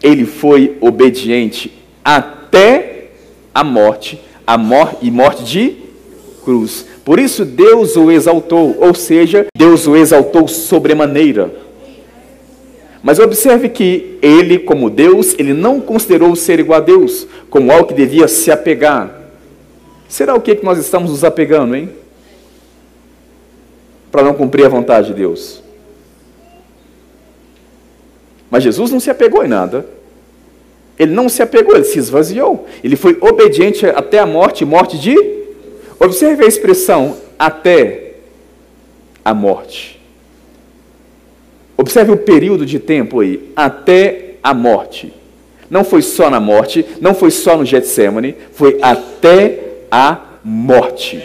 [0.00, 1.72] Ele foi obediente
[2.04, 3.10] até até
[3.54, 5.76] a morte, a morte e morte de
[6.44, 6.84] cruz.
[7.04, 11.54] Por isso Deus o exaltou, ou seja, Deus o exaltou sobremaneira.
[13.02, 17.86] Mas observe que ele, como Deus, ele não considerou ser igual a Deus, como algo
[17.86, 19.10] que devia se apegar.
[20.08, 21.88] Será o que, que nós estamos nos apegando, hein?
[24.10, 25.62] Para não cumprir a vontade de Deus.
[28.50, 29.86] Mas Jesus não se apegou em nada.
[31.00, 32.66] Ele não se apegou, ele se esvaziou.
[32.84, 35.16] Ele foi obediente até a morte morte de.
[35.98, 38.16] Observe a expressão até
[39.24, 39.98] a morte.
[41.74, 45.14] Observe o período de tempo aí, até a morte.
[45.70, 49.58] Não foi só na morte, não foi só no Getsemane, foi até
[49.90, 51.22] a morte.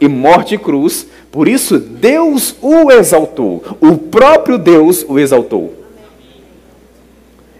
[0.00, 5.74] E morte e cruz, por isso Deus o exaltou, o próprio Deus o exaltou.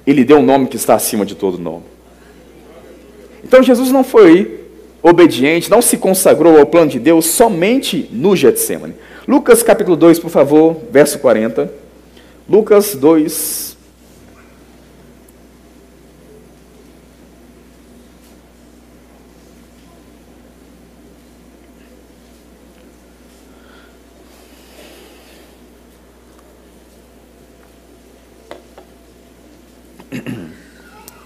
[0.08, 1.82] Ele deu um nome que está acima de todo nome.
[3.44, 4.60] Então Jesus não foi
[5.02, 8.94] obediente, não se consagrou ao plano de Deus somente no Getsemane.
[9.28, 11.70] Lucas capítulo 2, por favor, verso 40.
[12.48, 13.76] Lucas 2.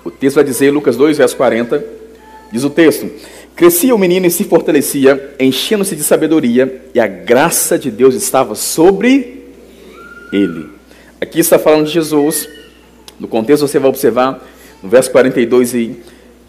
[0.04, 1.84] O texto vai dizer, Lucas 2, verso 40,
[2.52, 3.10] diz o texto:
[3.56, 8.54] Crescia o menino e se fortalecia, enchendo-se de sabedoria, e a graça de Deus estava
[8.54, 9.48] sobre
[10.32, 10.68] ele.
[11.20, 12.48] Aqui está falando de Jesus.
[13.18, 14.40] No contexto você vai observar,
[14.80, 15.96] no verso 42,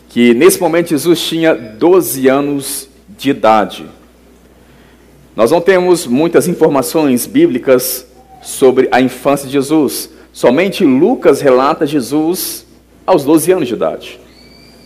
[0.07, 3.86] que nesse momento Jesus tinha 12 anos de idade.
[5.36, 8.05] Nós não temos muitas informações bíblicas
[8.43, 10.11] sobre a infância de Jesus.
[10.32, 12.67] Somente Lucas relata Jesus
[13.06, 14.20] aos 12 anos de idade.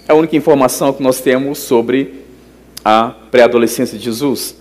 [0.07, 2.26] É a única informação que nós temos sobre
[2.84, 4.55] a pré-adolescência de Jesus.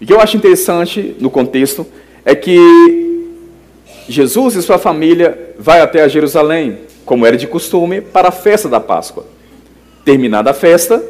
[0.00, 1.86] E o que eu acho interessante no contexto
[2.24, 2.56] é que
[4.08, 8.80] Jesus e sua família vai até Jerusalém, como era de costume, para a festa da
[8.80, 9.26] Páscoa.
[10.04, 11.02] Terminada a festa,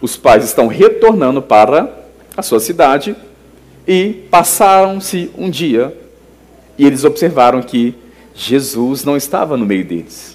[0.00, 1.92] os pais estão retornando para
[2.36, 3.14] a sua cidade
[3.86, 5.96] e passaram-se um dia
[6.78, 7.94] e eles observaram que
[8.34, 10.31] Jesus não estava no meio deles.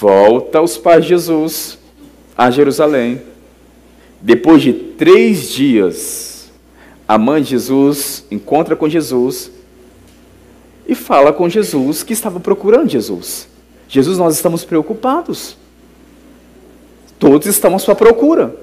[0.00, 1.78] Volta os pais de Jesus
[2.38, 3.20] a Jerusalém.
[4.20, 6.52] Depois de três dias,
[7.08, 9.50] a mãe de Jesus encontra com Jesus
[10.86, 13.48] e fala com Jesus que estava procurando Jesus.
[13.88, 15.56] Jesus, nós estamos preocupados.
[17.18, 18.54] Todos estão à sua procura.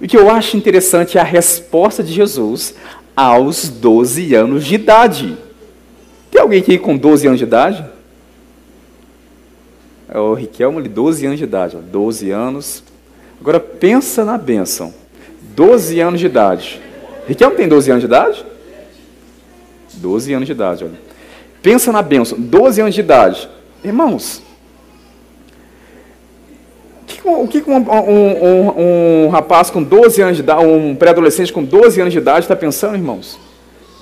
[0.00, 2.74] O que eu acho interessante é a resposta de Jesus
[3.14, 5.36] aos 12 anos de idade.
[6.30, 7.93] Tem alguém aqui com 12 anos de idade?
[10.14, 11.76] É o Riquelmo, 12 anos de idade.
[11.76, 12.84] 12 anos.
[13.40, 14.94] Agora pensa na bênção.
[15.56, 16.80] 12 anos de idade.
[17.26, 18.46] Riquelme tem 12 anos de idade?
[19.94, 21.00] 12 anos de idade, olha.
[21.60, 23.48] Pensa na bênção, 12 anos de idade.
[23.82, 24.42] Irmãos,
[27.24, 31.64] o que, um, um, um, um, rapaz com 12 anos de idade, um pré-adolescente com
[31.64, 33.38] 12 anos de idade está pensando, irmãos?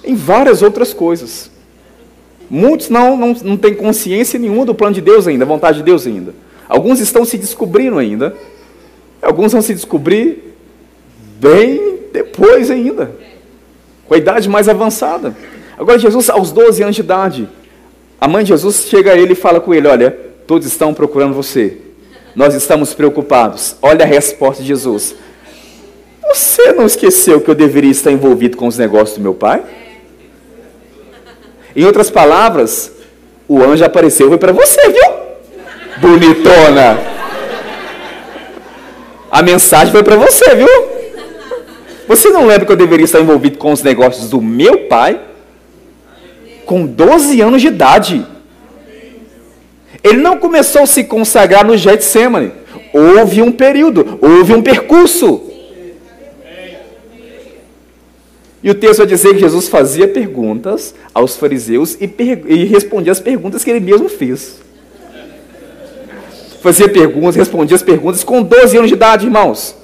[0.05, 1.52] Em várias outras coisas.
[2.55, 5.85] Muitos não, não, não têm consciência nenhuma do plano de Deus ainda, da vontade de
[5.85, 6.35] Deus ainda.
[6.69, 8.37] Alguns estão se descobrindo ainda.
[9.23, 10.55] Alguns vão se descobrir
[11.41, 13.11] bem depois ainda,
[14.07, 15.35] com a idade mais avançada.
[15.79, 17.49] Agora, Jesus, aos 12 anos de idade,
[18.21, 20.11] a mãe de Jesus chega a ele e fala com ele: Olha,
[20.47, 21.79] todos estão procurando você,
[22.37, 23.77] nós estamos preocupados.
[23.81, 25.15] Olha a resposta de Jesus:
[26.29, 29.63] Você não esqueceu que eu deveria estar envolvido com os negócios do meu pai?
[31.75, 32.93] Em outras palavras,
[33.49, 35.13] o anjo apareceu foi para você, viu?
[35.99, 36.99] Bonitona!
[39.31, 40.69] A mensagem foi para você, viu?
[42.07, 45.21] Você não lembra que eu deveria estar envolvido com os negócios do meu pai?
[46.67, 48.27] Com 12 anos de idade.
[50.03, 52.53] Ele não começou a se consagrar no Getsemane.
[52.93, 55.52] Houve um período, houve um percurso.
[58.63, 62.09] E o texto vai dizer que Jesus fazia perguntas aos fariseus e,
[62.47, 64.61] e respondia as perguntas que ele mesmo fez.
[66.63, 69.75] Fazia perguntas, respondia as perguntas com 12 anos de idade, irmãos.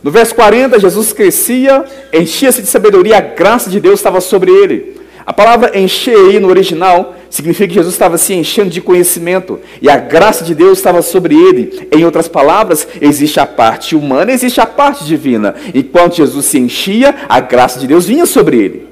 [0.00, 4.99] No verso 40, Jesus crescia, enchia-se de sabedoria, a graça de Deus estava sobre ele.
[5.26, 9.88] A palavra encher aí no original significa que Jesus estava se enchendo de conhecimento e
[9.88, 11.88] a graça de Deus estava sobre ele.
[11.92, 15.54] Em outras palavras, existe a parte humana, existe a parte divina.
[15.74, 18.88] Enquanto Jesus se enchia, a graça de Deus vinha sobre ele.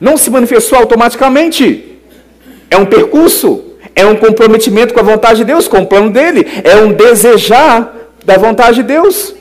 [0.00, 1.98] Não se manifestou automaticamente.
[2.70, 6.46] É um percurso, é um comprometimento com a vontade de Deus, com o plano dele,
[6.64, 9.34] é um desejar da vontade de Deus.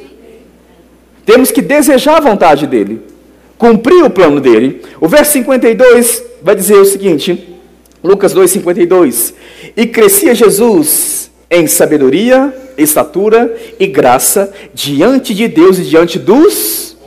[1.26, 3.14] Temos que desejar a vontade dele.
[3.58, 4.82] Cumprir o plano dele.
[4.99, 7.56] O verso 52 vai dizer o seguinte,
[8.03, 9.34] Lucas 2,52:
[9.76, 16.97] E crescia Jesus em sabedoria, estatura e graça diante de Deus e diante dos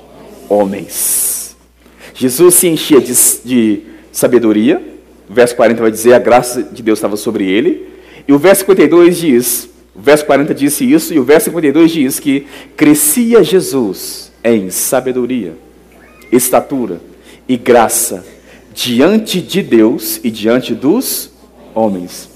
[0.49, 1.57] homens.
[2.15, 4.83] Jesus se enchia de, de sabedoria,
[5.29, 7.87] o verso 40 vai dizer a graça de Deus estava sobre ele,
[8.27, 12.19] e o verso 52 diz, o verso 40 disse isso, e o verso 52 diz
[12.19, 12.47] que
[12.77, 15.55] crescia Jesus em sabedoria,
[16.31, 17.01] estatura
[17.49, 18.25] e graça
[18.75, 21.31] diante de Deus e diante dos
[21.75, 22.29] homens.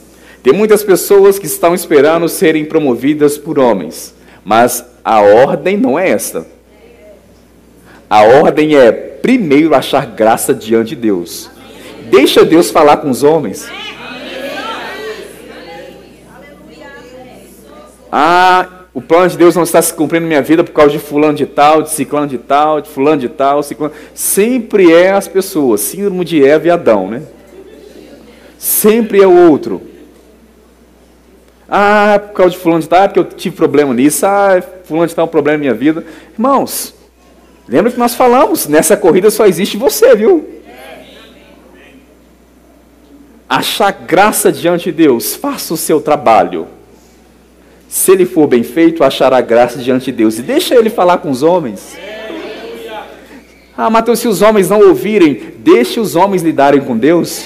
[0.43, 4.15] Tem muitas pessoas que estão esperando serem promovidas por homens,
[4.45, 6.47] mas a ordem não é esta.
[8.11, 11.51] A ordem é primeiro achar graça diante de Deus.
[12.11, 13.69] Deixa Deus falar com os homens.
[18.11, 20.99] Ah, o plano de Deus não está se cumprindo na minha vida por causa de
[20.99, 23.95] fulano de tal, de ciclano de tal, de fulano de tal, ciclano.
[24.15, 27.23] Sempre é as pessoas, síndrome de Eva e Adão, né?
[28.59, 29.81] Sempre é o outro.
[31.67, 34.27] Ah, por causa de fulano de tal, é porque eu tive problema nisso.
[34.27, 36.05] Ah, fulano de tal é um problema na minha vida.
[36.35, 36.95] Irmãos,
[37.67, 40.61] lembra que nós falamos, nessa corrida só existe você, viu?
[43.49, 46.67] Achar graça diante de Deus, faça o seu trabalho.
[47.93, 50.39] Se ele for bem feito, achará graça diante de Deus.
[50.39, 51.95] E deixa ele falar com os homens.
[53.77, 57.45] Ah, Mateus, se os homens não ouvirem, deixe os homens lidarem com Deus.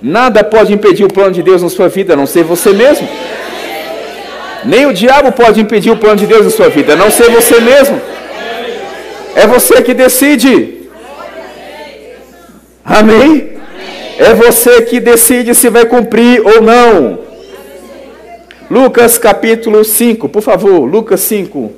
[0.00, 3.08] Nada pode impedir o plano de Deus na sua vida, a não ser você mesmo.
[4.64, 7.28] Nem o diabo pode impedir o plano de Deus na sua vida, a não ser
[7.30, 8.00] você mesmo.
[9.34, 10.88] É você que decide.
[12.84, 13.54] Amém?
[14.18, 17.27] É você que decide se vai cumprir ou não.
[18.70, 21.72] Lucas capítulo 5, por favor, Lucas 5.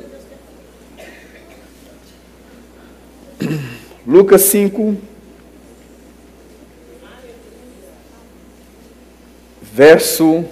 [4.04, 4.96] Lucas 5,
[9.72, 10.44] verso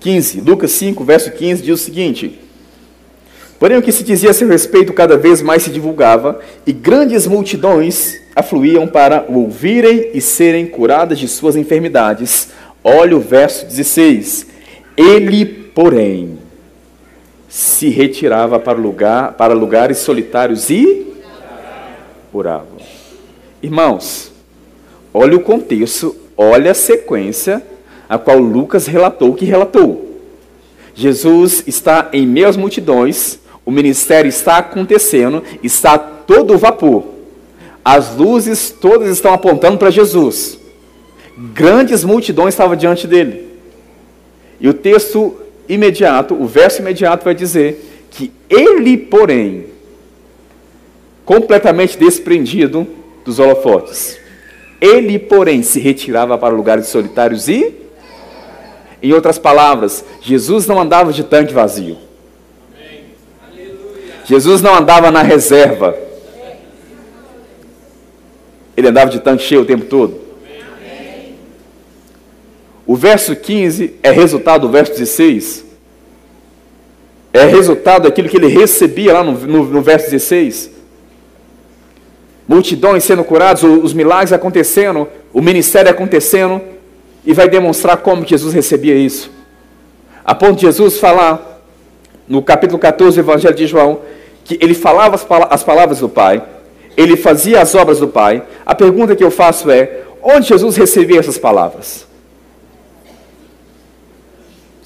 [0.00, 0.40] 15.
[0.40, 2.40] Lucas 5, verso 15 diz o seguinte:
[3.58, 7.26] Porém, o que se dizia a seu respeito cada vez mais se divulgava, e grandes
[7.26, 12.48] multidões afluíam para o ouvirem e serem curadas de suas enfermidades.
[12.82, 14.49] Olha o verso 16.
[15.00, 16.38] Ele, porém,
[17.48, 21.06] se retirava para, lugar, para lugares solitários e
[22.30, 22.66] orava.
[23.62, 24.30] Irmãos,
[25.14, 27.62] olha o contexto, olha a sequência
[28.10, 30.20] a qual Lucas relatou que relatou.
[30.94, 37.06] Jesus está em meio às multidões, o ministério está acontecendo, está todo vapor.
[37.82, 40.58] As luzes todas estão apontando para Jesus.
[41.54, 43.49] Grandes multidões estavam diante dele.
[44.60, 45.36] E o texto
[45.68, 49.66] imediato, o verso imediato vai dizer que ele, porém,
[51.24, 52.86] completamente desprendido
[53.24, 54.18] dos holofotes,
[54.80, 57.74] ele, porém, se retirava para lugares solitários e,
[59.02, 61.96] em outras palavras, Jesus não andava de tanque vazio.
[64.24, 65.96] Jesus não andava na reserva.
[68.76, 70.29] Ele andava de tanque cheio o tempo todo.
[72.90, 75.64] O verso 15 é resultado do verso 16.
[77.32, 80.72] É resultado daquilo que ele recebia lá no, no, no verso 16.
[82.48, 86.60] Multidões sendo curadas, os milagres acontecendo, o ministério acontecendo,
[87.24, 89.30] e vai demonstrar como Jesus recebia isso.
[90.24, 91.62] A ponto de Jesus falar,
[92.26, 94.00] no capítulo 14 do Evangelho de João,
[94.44, 95.14] que ele falava
[95.48, 96.42] as palavras do Pai,
[96.96, 98.42] ele fazia as obras do Pai.
[98.66, 102.09] A pergunta que eu faço é: onde Jesus recebia essas palavras?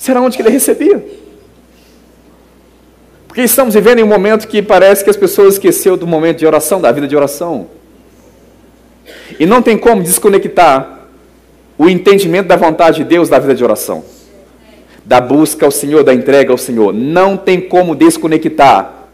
[0.05, 1.03] Será onde que ele recebia?
[3.27, 6.47] Porque estamos vivendo em um momento que parece que as pessoas esqueceram do momento de
[6.47, 7.69] oração, da vida de oração.
[9.41, 11.07] E não tem como desconectar
[11.79, 14.05] o entendimento da vontade de Deus da vida de oração.
[15.07, 16.93] Da busca ao Senhor, da entrega ao Senhor.
[16.93, 19.09] Não tem como desconectar.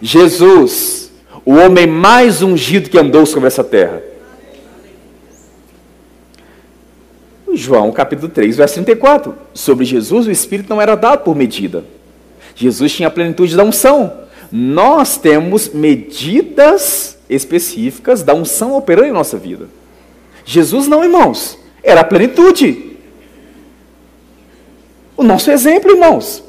[0.00, 1.12] Jesus,
[1.44, 4.00] o homem mais ungido que andou sobre essa terra,
[7.56, 9.34] João capítulo 3, verso 34.
[9.54, 11.84] Sobre Jesus, o Espírito não era dado por medida.
[12.54, 14.12] Jesus tinha a plenitude da unção.
[14.50, 19.66] Nós temos medidas específicas da unção operando em nossa vida.
[20.44, 21.58] Jesus não, irmãos.
[21.82, 22.96] Era a plenitude.
[25.16, 26.42] O nosso exemplo, irmãos.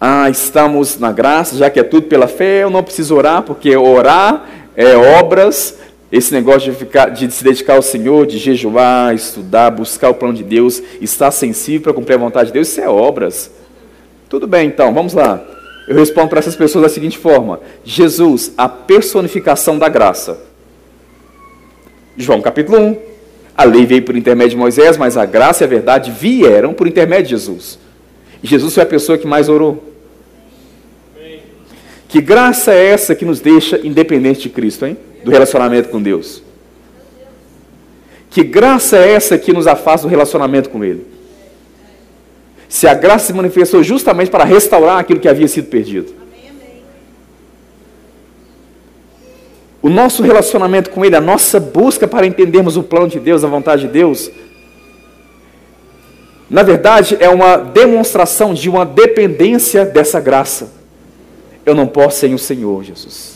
[0.00, 3.74] Ah, estamos na graça, já que é tudo pela fé, eu não preciso orar, porque
[3.76, 5.78] orar é obras,
[6.10, 10.34] esse negócio de, ficar, de se dedicar ao Senhor, de jejuar, estudar, buscar o plano
[10.34, 13.50] de Deus, estar sensível para cumprir a vontade de Deus, isso é obras.
[14.28, 15.42] Tudo bem, então, vamos lá.
[15.88, 20.38] Eu respondo para essas pessoas da seguinte forma: Jesus, a personificação da graça.
[22.16, 22.98] João capítulo 1.
[23.56, 26.86] A lei veio por intermédio de Moisés, mas a graça e a verdade vieram por
[26.86, 27.78] intermédio de Jesus.
[28.42, 29.82] Jesus foi a pessoa que mais orou.
[32.08, 34.96] Que graça é essa que nos deixa independente de Cristo, hein?
[35.26, 36.40] Do relacionamento com Deus.
[38.30, 41.04] Que graça é essa que nos afasta do relacionamento com Ele?
[42.68, 46.14] Se a graça se manifestou justamente para restaurar aquilo que havia sido perdido.
[49.82, 53.48] O nosso relacionamento com Ele, a nossa busca para entendermos o plano de Deus, a
[53.48, 54.30] vontade de Deus,
[56.48, 60.72] na verdade é uma demonstração de uma dependência dessa graça.
[61.64, 63.35] Eu não posso sem o Senhor, Jesus.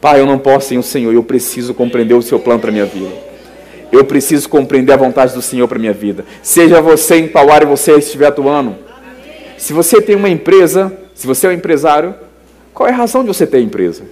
[0.00, 2.72] Pai, eu não posso sem o Senhor, eu preciso compreender o seu plano para a
[2.72, 3.12] minha vida.
[3.90, 6.24] Eu preciso compreender a vontade do Senhor para a minha vida.
[6.42, 8.76] Seja você em qual área você estiver atuando.
[9.56, 12.14] Se você tem uma empresa, se você é um empresário,
[12.74, 14.04] qual é a razão de você ter empresa?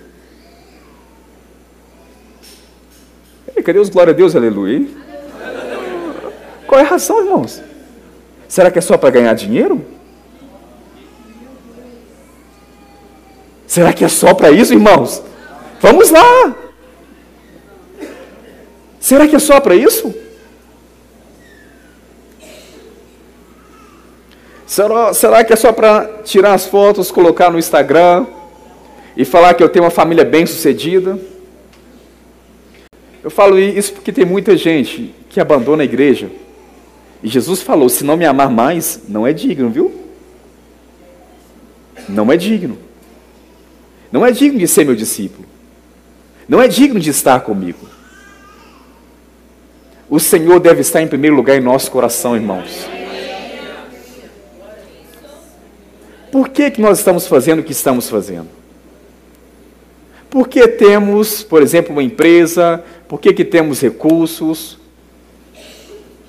[3.55, 4.87] Ei, cadê os glória a Deus, aleluia?
[6.66, 7.62] Qual é a razão, irmãos?
[8.49, 9.85] Será que é só para ganhar dinheiro?
[13.66, 15.22] Será que é só para isso, irmãos?
[15.85, 16.57] Vamos lá!
[18.99, 20.14] Será que é só para isso?
[24.66, 28.26] Será, será que é só para tirar as fotos, colocar no Instagram
[29.14, 31.18] e falar que eu tenho uma família bem sucedida?
[33.22, 36.30] Eu falo isso porque tem muita gente que abandona a igreja.
[37.22, 39.93] E Jesus falou: se não me amar mais, não é digno, viu?
[42.09, 42.78] Não é digno.
[44.11, 45.53] Não é digno de ser meu discípulo.
[46.49, 47.88] Não é digno de estar comigo.
[50.09, 52.86] O Senhor deve estar em primeiro lugar em nosso coração, irmãos.
[56.30, 58.49] Por que, que nós estamos fazendo o que estamos fazendo?
[60.28, 64.78] Porque temos, por exemplo, uma empresa, por que, que temos recursos?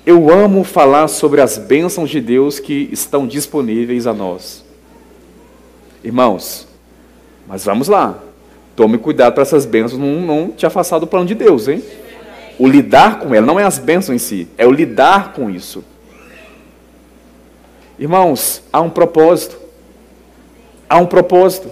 [0.06, 4.64] Eu amo falar sobre as bênçãos de Deus que estão disponíveis a nós.
[6.04, 6.68] Irmãos,
[7.48, 8.25] mas vamos lá.
[8.76, 11.82] Tome cuidado para essas bênçãos não, não te afastar do plano de Deus, hein?
[12.58, 15.82] O lidar com ela, não é as bênçãos em si, é o lidar com isso.
[17.98, 19.58] Irmãos, há um propósito.
[20.88, 21.70] Há um propósito.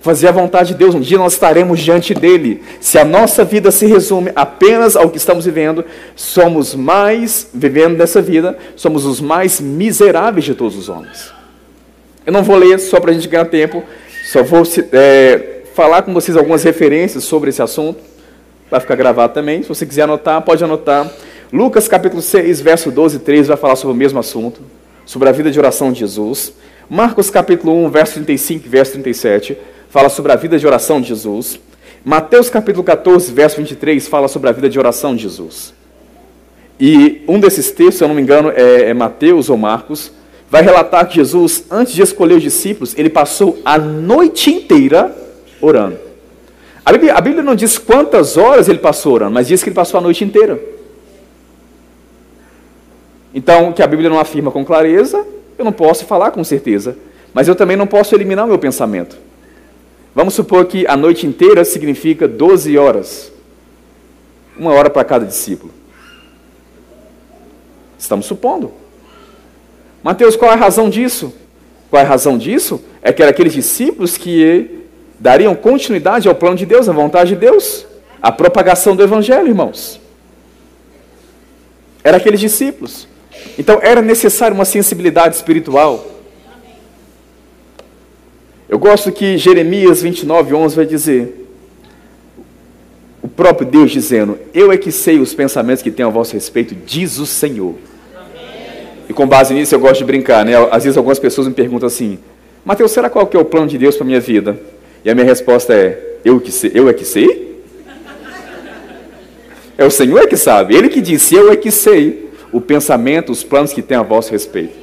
[0.00, 2.62] Fazer a vontade de Deus, um dia nós estaremos diante dele.
[2.80, 8.22] Se a nossa vida se resume apenas ao que estamos vivendo, somos mais, vivendo nessa
[8.22, 11.32] vida, somos os mais miseráveis de todos os homens.
[12.24, 13.82] Eu não vou ler só para a gente ganhar tempo,
[14.30, 14.62] só vou
[14.92, 18.00] é, falar com vocês algumas referências sobre esse assunto.
[18.70, 19.62] Vai ficar gravado também.
[19.62, 21.12] Se você quiser anotar, pode anotar.
[21.52, 24.62] Lucas capítulo 6, verso 12 e 13 vai falar sobre o mesmo assunto,
[25.04, 26.54] sobre a vida de oração de Jesus.
[26.88, 29.58] Marcos capítulo 1, verso 35 e verso 37
[29.90, 31.60] fala sobre a vida de oração de Jesus.
[32.02, 35.74] Mateus capítulo 14, verso 23 fala sobre a vida de oração de Jesus.
[36.80, 40.10] E um desses textos, se eu não me engano, é, é Mateus ou Marcos,
[40.50, 45.25] vai relatar que Jesus, antes de escolher os discípulos, ele passou a noite inteira
[45.60, 45.98] orando.
[46.84, 49.74] A Bíblia, a Bíblia, não diz quantas horas ele passou orando, mas diz que ele
[49.76, 50.60] passou a noite inteira.
[53.34, 55.26] Então, que a Bíblia não afirma com clareza,
[55.58, 56.96] eu não posso falar com certeza.
[57.34, 59.18] Mas eu também não posso eliminar o meu pensamento.
[60.14, 63.30] Vamos supor que a noite inteira significa 12 horas.
[64.56, 65.70] Uma hora para cada discípulo.
[67.98, 68.72] Estamos supondo.
[70.02, 71.34] Mateus, qual é a razão disso?
[71.90, 72.82] Qual é a razão disso?
[73.02, 74.85] É que eram aqueles discípulos que
[75.18, 77.86] dariam continuidade ao plano de Deus, à vontade de Deus,
[78.22, 80.00] à propagação do Evangelho, irmãos.
[82.02, 83.08] Era aqueles discípulos.
[83.58, 86.04] Então era necessário uma sensibilidade espiritual.
[88.68, 91.46] Eu gosto que Jeremias 29, 11 vai dizer:
[93.22, 96.76] o próprio Deus dizendo: Eu é que sei os pensamentos que tenho a vosso respeito,
[96.86, 97.74] diz o Senhor.
[99.08, 100.52] E com base nisso eu gosto de brincar, né?
[100.70, 102.18] Às vezes algumas pessoas me perguntam assim:
[102.64, 104.58] Mateus, será qual que é o plano de Deus para minha vida?
[105.06, 107.62] E a minha resposta é: eu, que sei, eu é que sei?
[109.78, 110.74] É o Senhor é que sabe.
[110.74, 114.32] Ele que disse: Eu é que sei o pensamento, os planos que tem a vosso
[114.32, 114.74] respeito.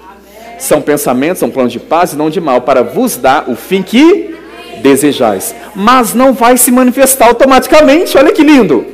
[0.58, 3.84] São pensamentos, são planos de paz e não de mal, para vos dar o fim
[3.84, 4.34] que
[4.82, 5.54] desejais.
[5.76, 8.18] Mas não vai se manifestar automaticamente.
[8.18, 8.86] Olha que lindo.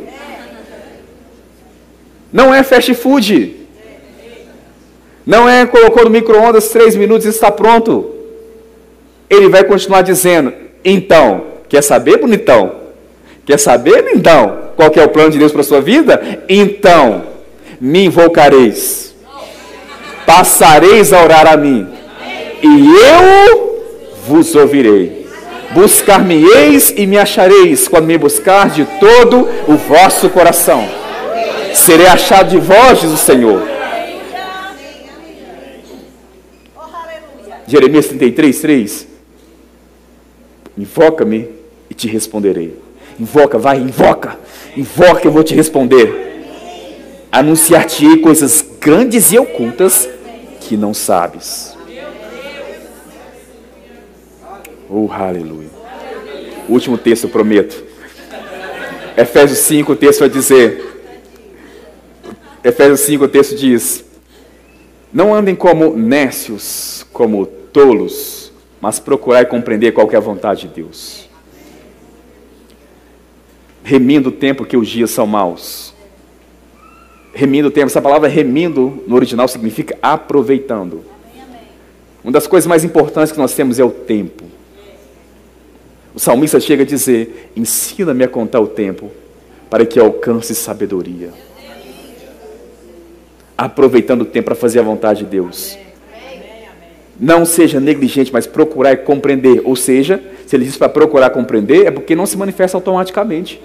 [2.33, 3.55] Não é fast food.
[5.27, 8.15] Não é colocou no micro-ondas três minutos e está pronto.
[9.29, 12.75] Ele vai continuar dizendo: então, quer saber, bonitão?
[13.45, 14.69] Quer saber, lindão?
[14.75, 16.43] Qual é o plano de Deus para a sua vida?
[16.47, 17.23] Então,
[17.81, 19.15] me invocareis,
[20.25, 21.87] passareis a orar a mim,
[22.61, 23.83] e eu
[24.27, 25.27] vos ouvirei.
[25.71, 30.87] Buscar-me-eis e me achareis, quando me buscar de todo o vosso coração.
[31.73, 33.67] Serei achado de vós, diz o Senhor.
[37.67, 39.08] Jeremias 33, 3.
[40.79, 41.49] Invoca-me
[41.89, 42.73] e te responderei.
[43.19, 44.39] Invoca, vai, invoca.
[44.77, 47.27] Invoca, eu vou te responder.
[47.29, 50.07] Anunciar-te-ei coisas grandes e ocultas
[50.61, 51.75] que não sabes.
[54.89, 55.67] Oh, aleluia.
[56.69, 57.83] Último texto, prometo.
[59.17, 61.01] Efésios 5, o texto vai dizer.
[62.63, 64.05] Efésios 5, o texto diz:
[65.11, 68.48] Não andem como nécios, como tolos,
[68.81, 71.27] mas procurai compreender qual é a vontade de Deus.
[73.83, 75.93] Remindo o tempo que os dias são maus.
[77.33, 81.03] Remindo o tempo, essa palavra remindo no original significa aproveitando.
[82.23, 84.43] Uma das coisas mais importantes que nós temos é o tempo.
[86.13, 89.11] O salmista chega a dizer: Ensina-me a contar o tempo,
[89.69, 91.31] para que alcance sabedoria.
[93.57, 95.77] Aproveitando o tempo para fazer a vontade de Deus.
[97.19, 99.61] Não seja negligente, mas procurar e compreender.
[99.65, 103.61] Ou seja, se ele diz para procurar compreender, é porque não se manifesta automaticamente.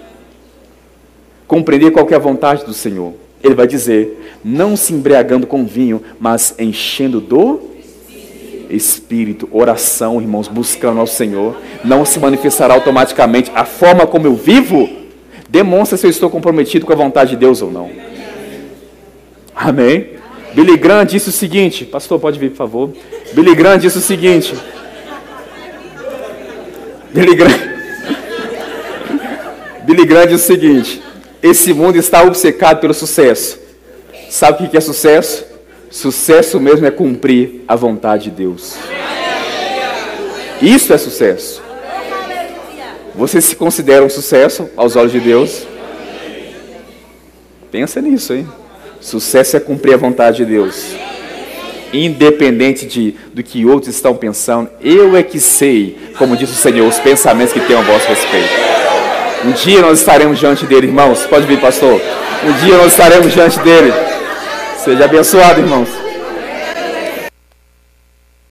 [1.47, 3.13] Compreender qual é a vontade do Senhor.
[3.41, 7.61] Ele vai dizer: não se embriagando com vinho, mas enchendo do
[8.69, 11.55] Espírito, oração, irmãos, buscando ao Senhor.
[11.83, 13.51] Não se manifestará automaticamente.
[13.55, 14.89] A forma como eu vivo
[15.47, 17.89] demonstra se eu estou comprometido com a vontade de Deus ou não.
[19.55, 20.14] Amém?
[20.55, 22.93] Billy Graham disse o seguinte, pastor, pode vir, por favor.
[23.33, 24.55] Billy Graham disse o seguinte.
[27.11, 27.59] Billy Graham,
[29.83, 31.03] Billy Graham disse o seguinte:
[31.43, 33.59] esse mundo está obcecado pelo sucesso.
[34.29, 35.45] Sabe o que é sucesso?
[35.91, 38.77] Sucesso mesmo é cumprir a vontade de Deus.
[40.61, 41.61] Isso é sucesso.
[43.13, 45.67] Você se considera um sucesso aos olhos de Deus?
[47.69, 48.47] Pensa nisso, hein?
[49.05, 50.95] Sucesso é cumprir a vontade de Deus.
[51.93, 56.87] Independente de, do que outros estão pensando, eu é que sei, como diz o Senhor,
[56.87, 58.49] os pensamentos que tenho a vosso respeito.
[59.45, 61.23] Um dia nós estaremos diante dele, irmãos.
[61.27, 62.01] Pode vir, pastor.
[62.43, 63.93] Um dia nós estaremos diante dele.
[64.83, 66.04] Seja abençoado, irmãos.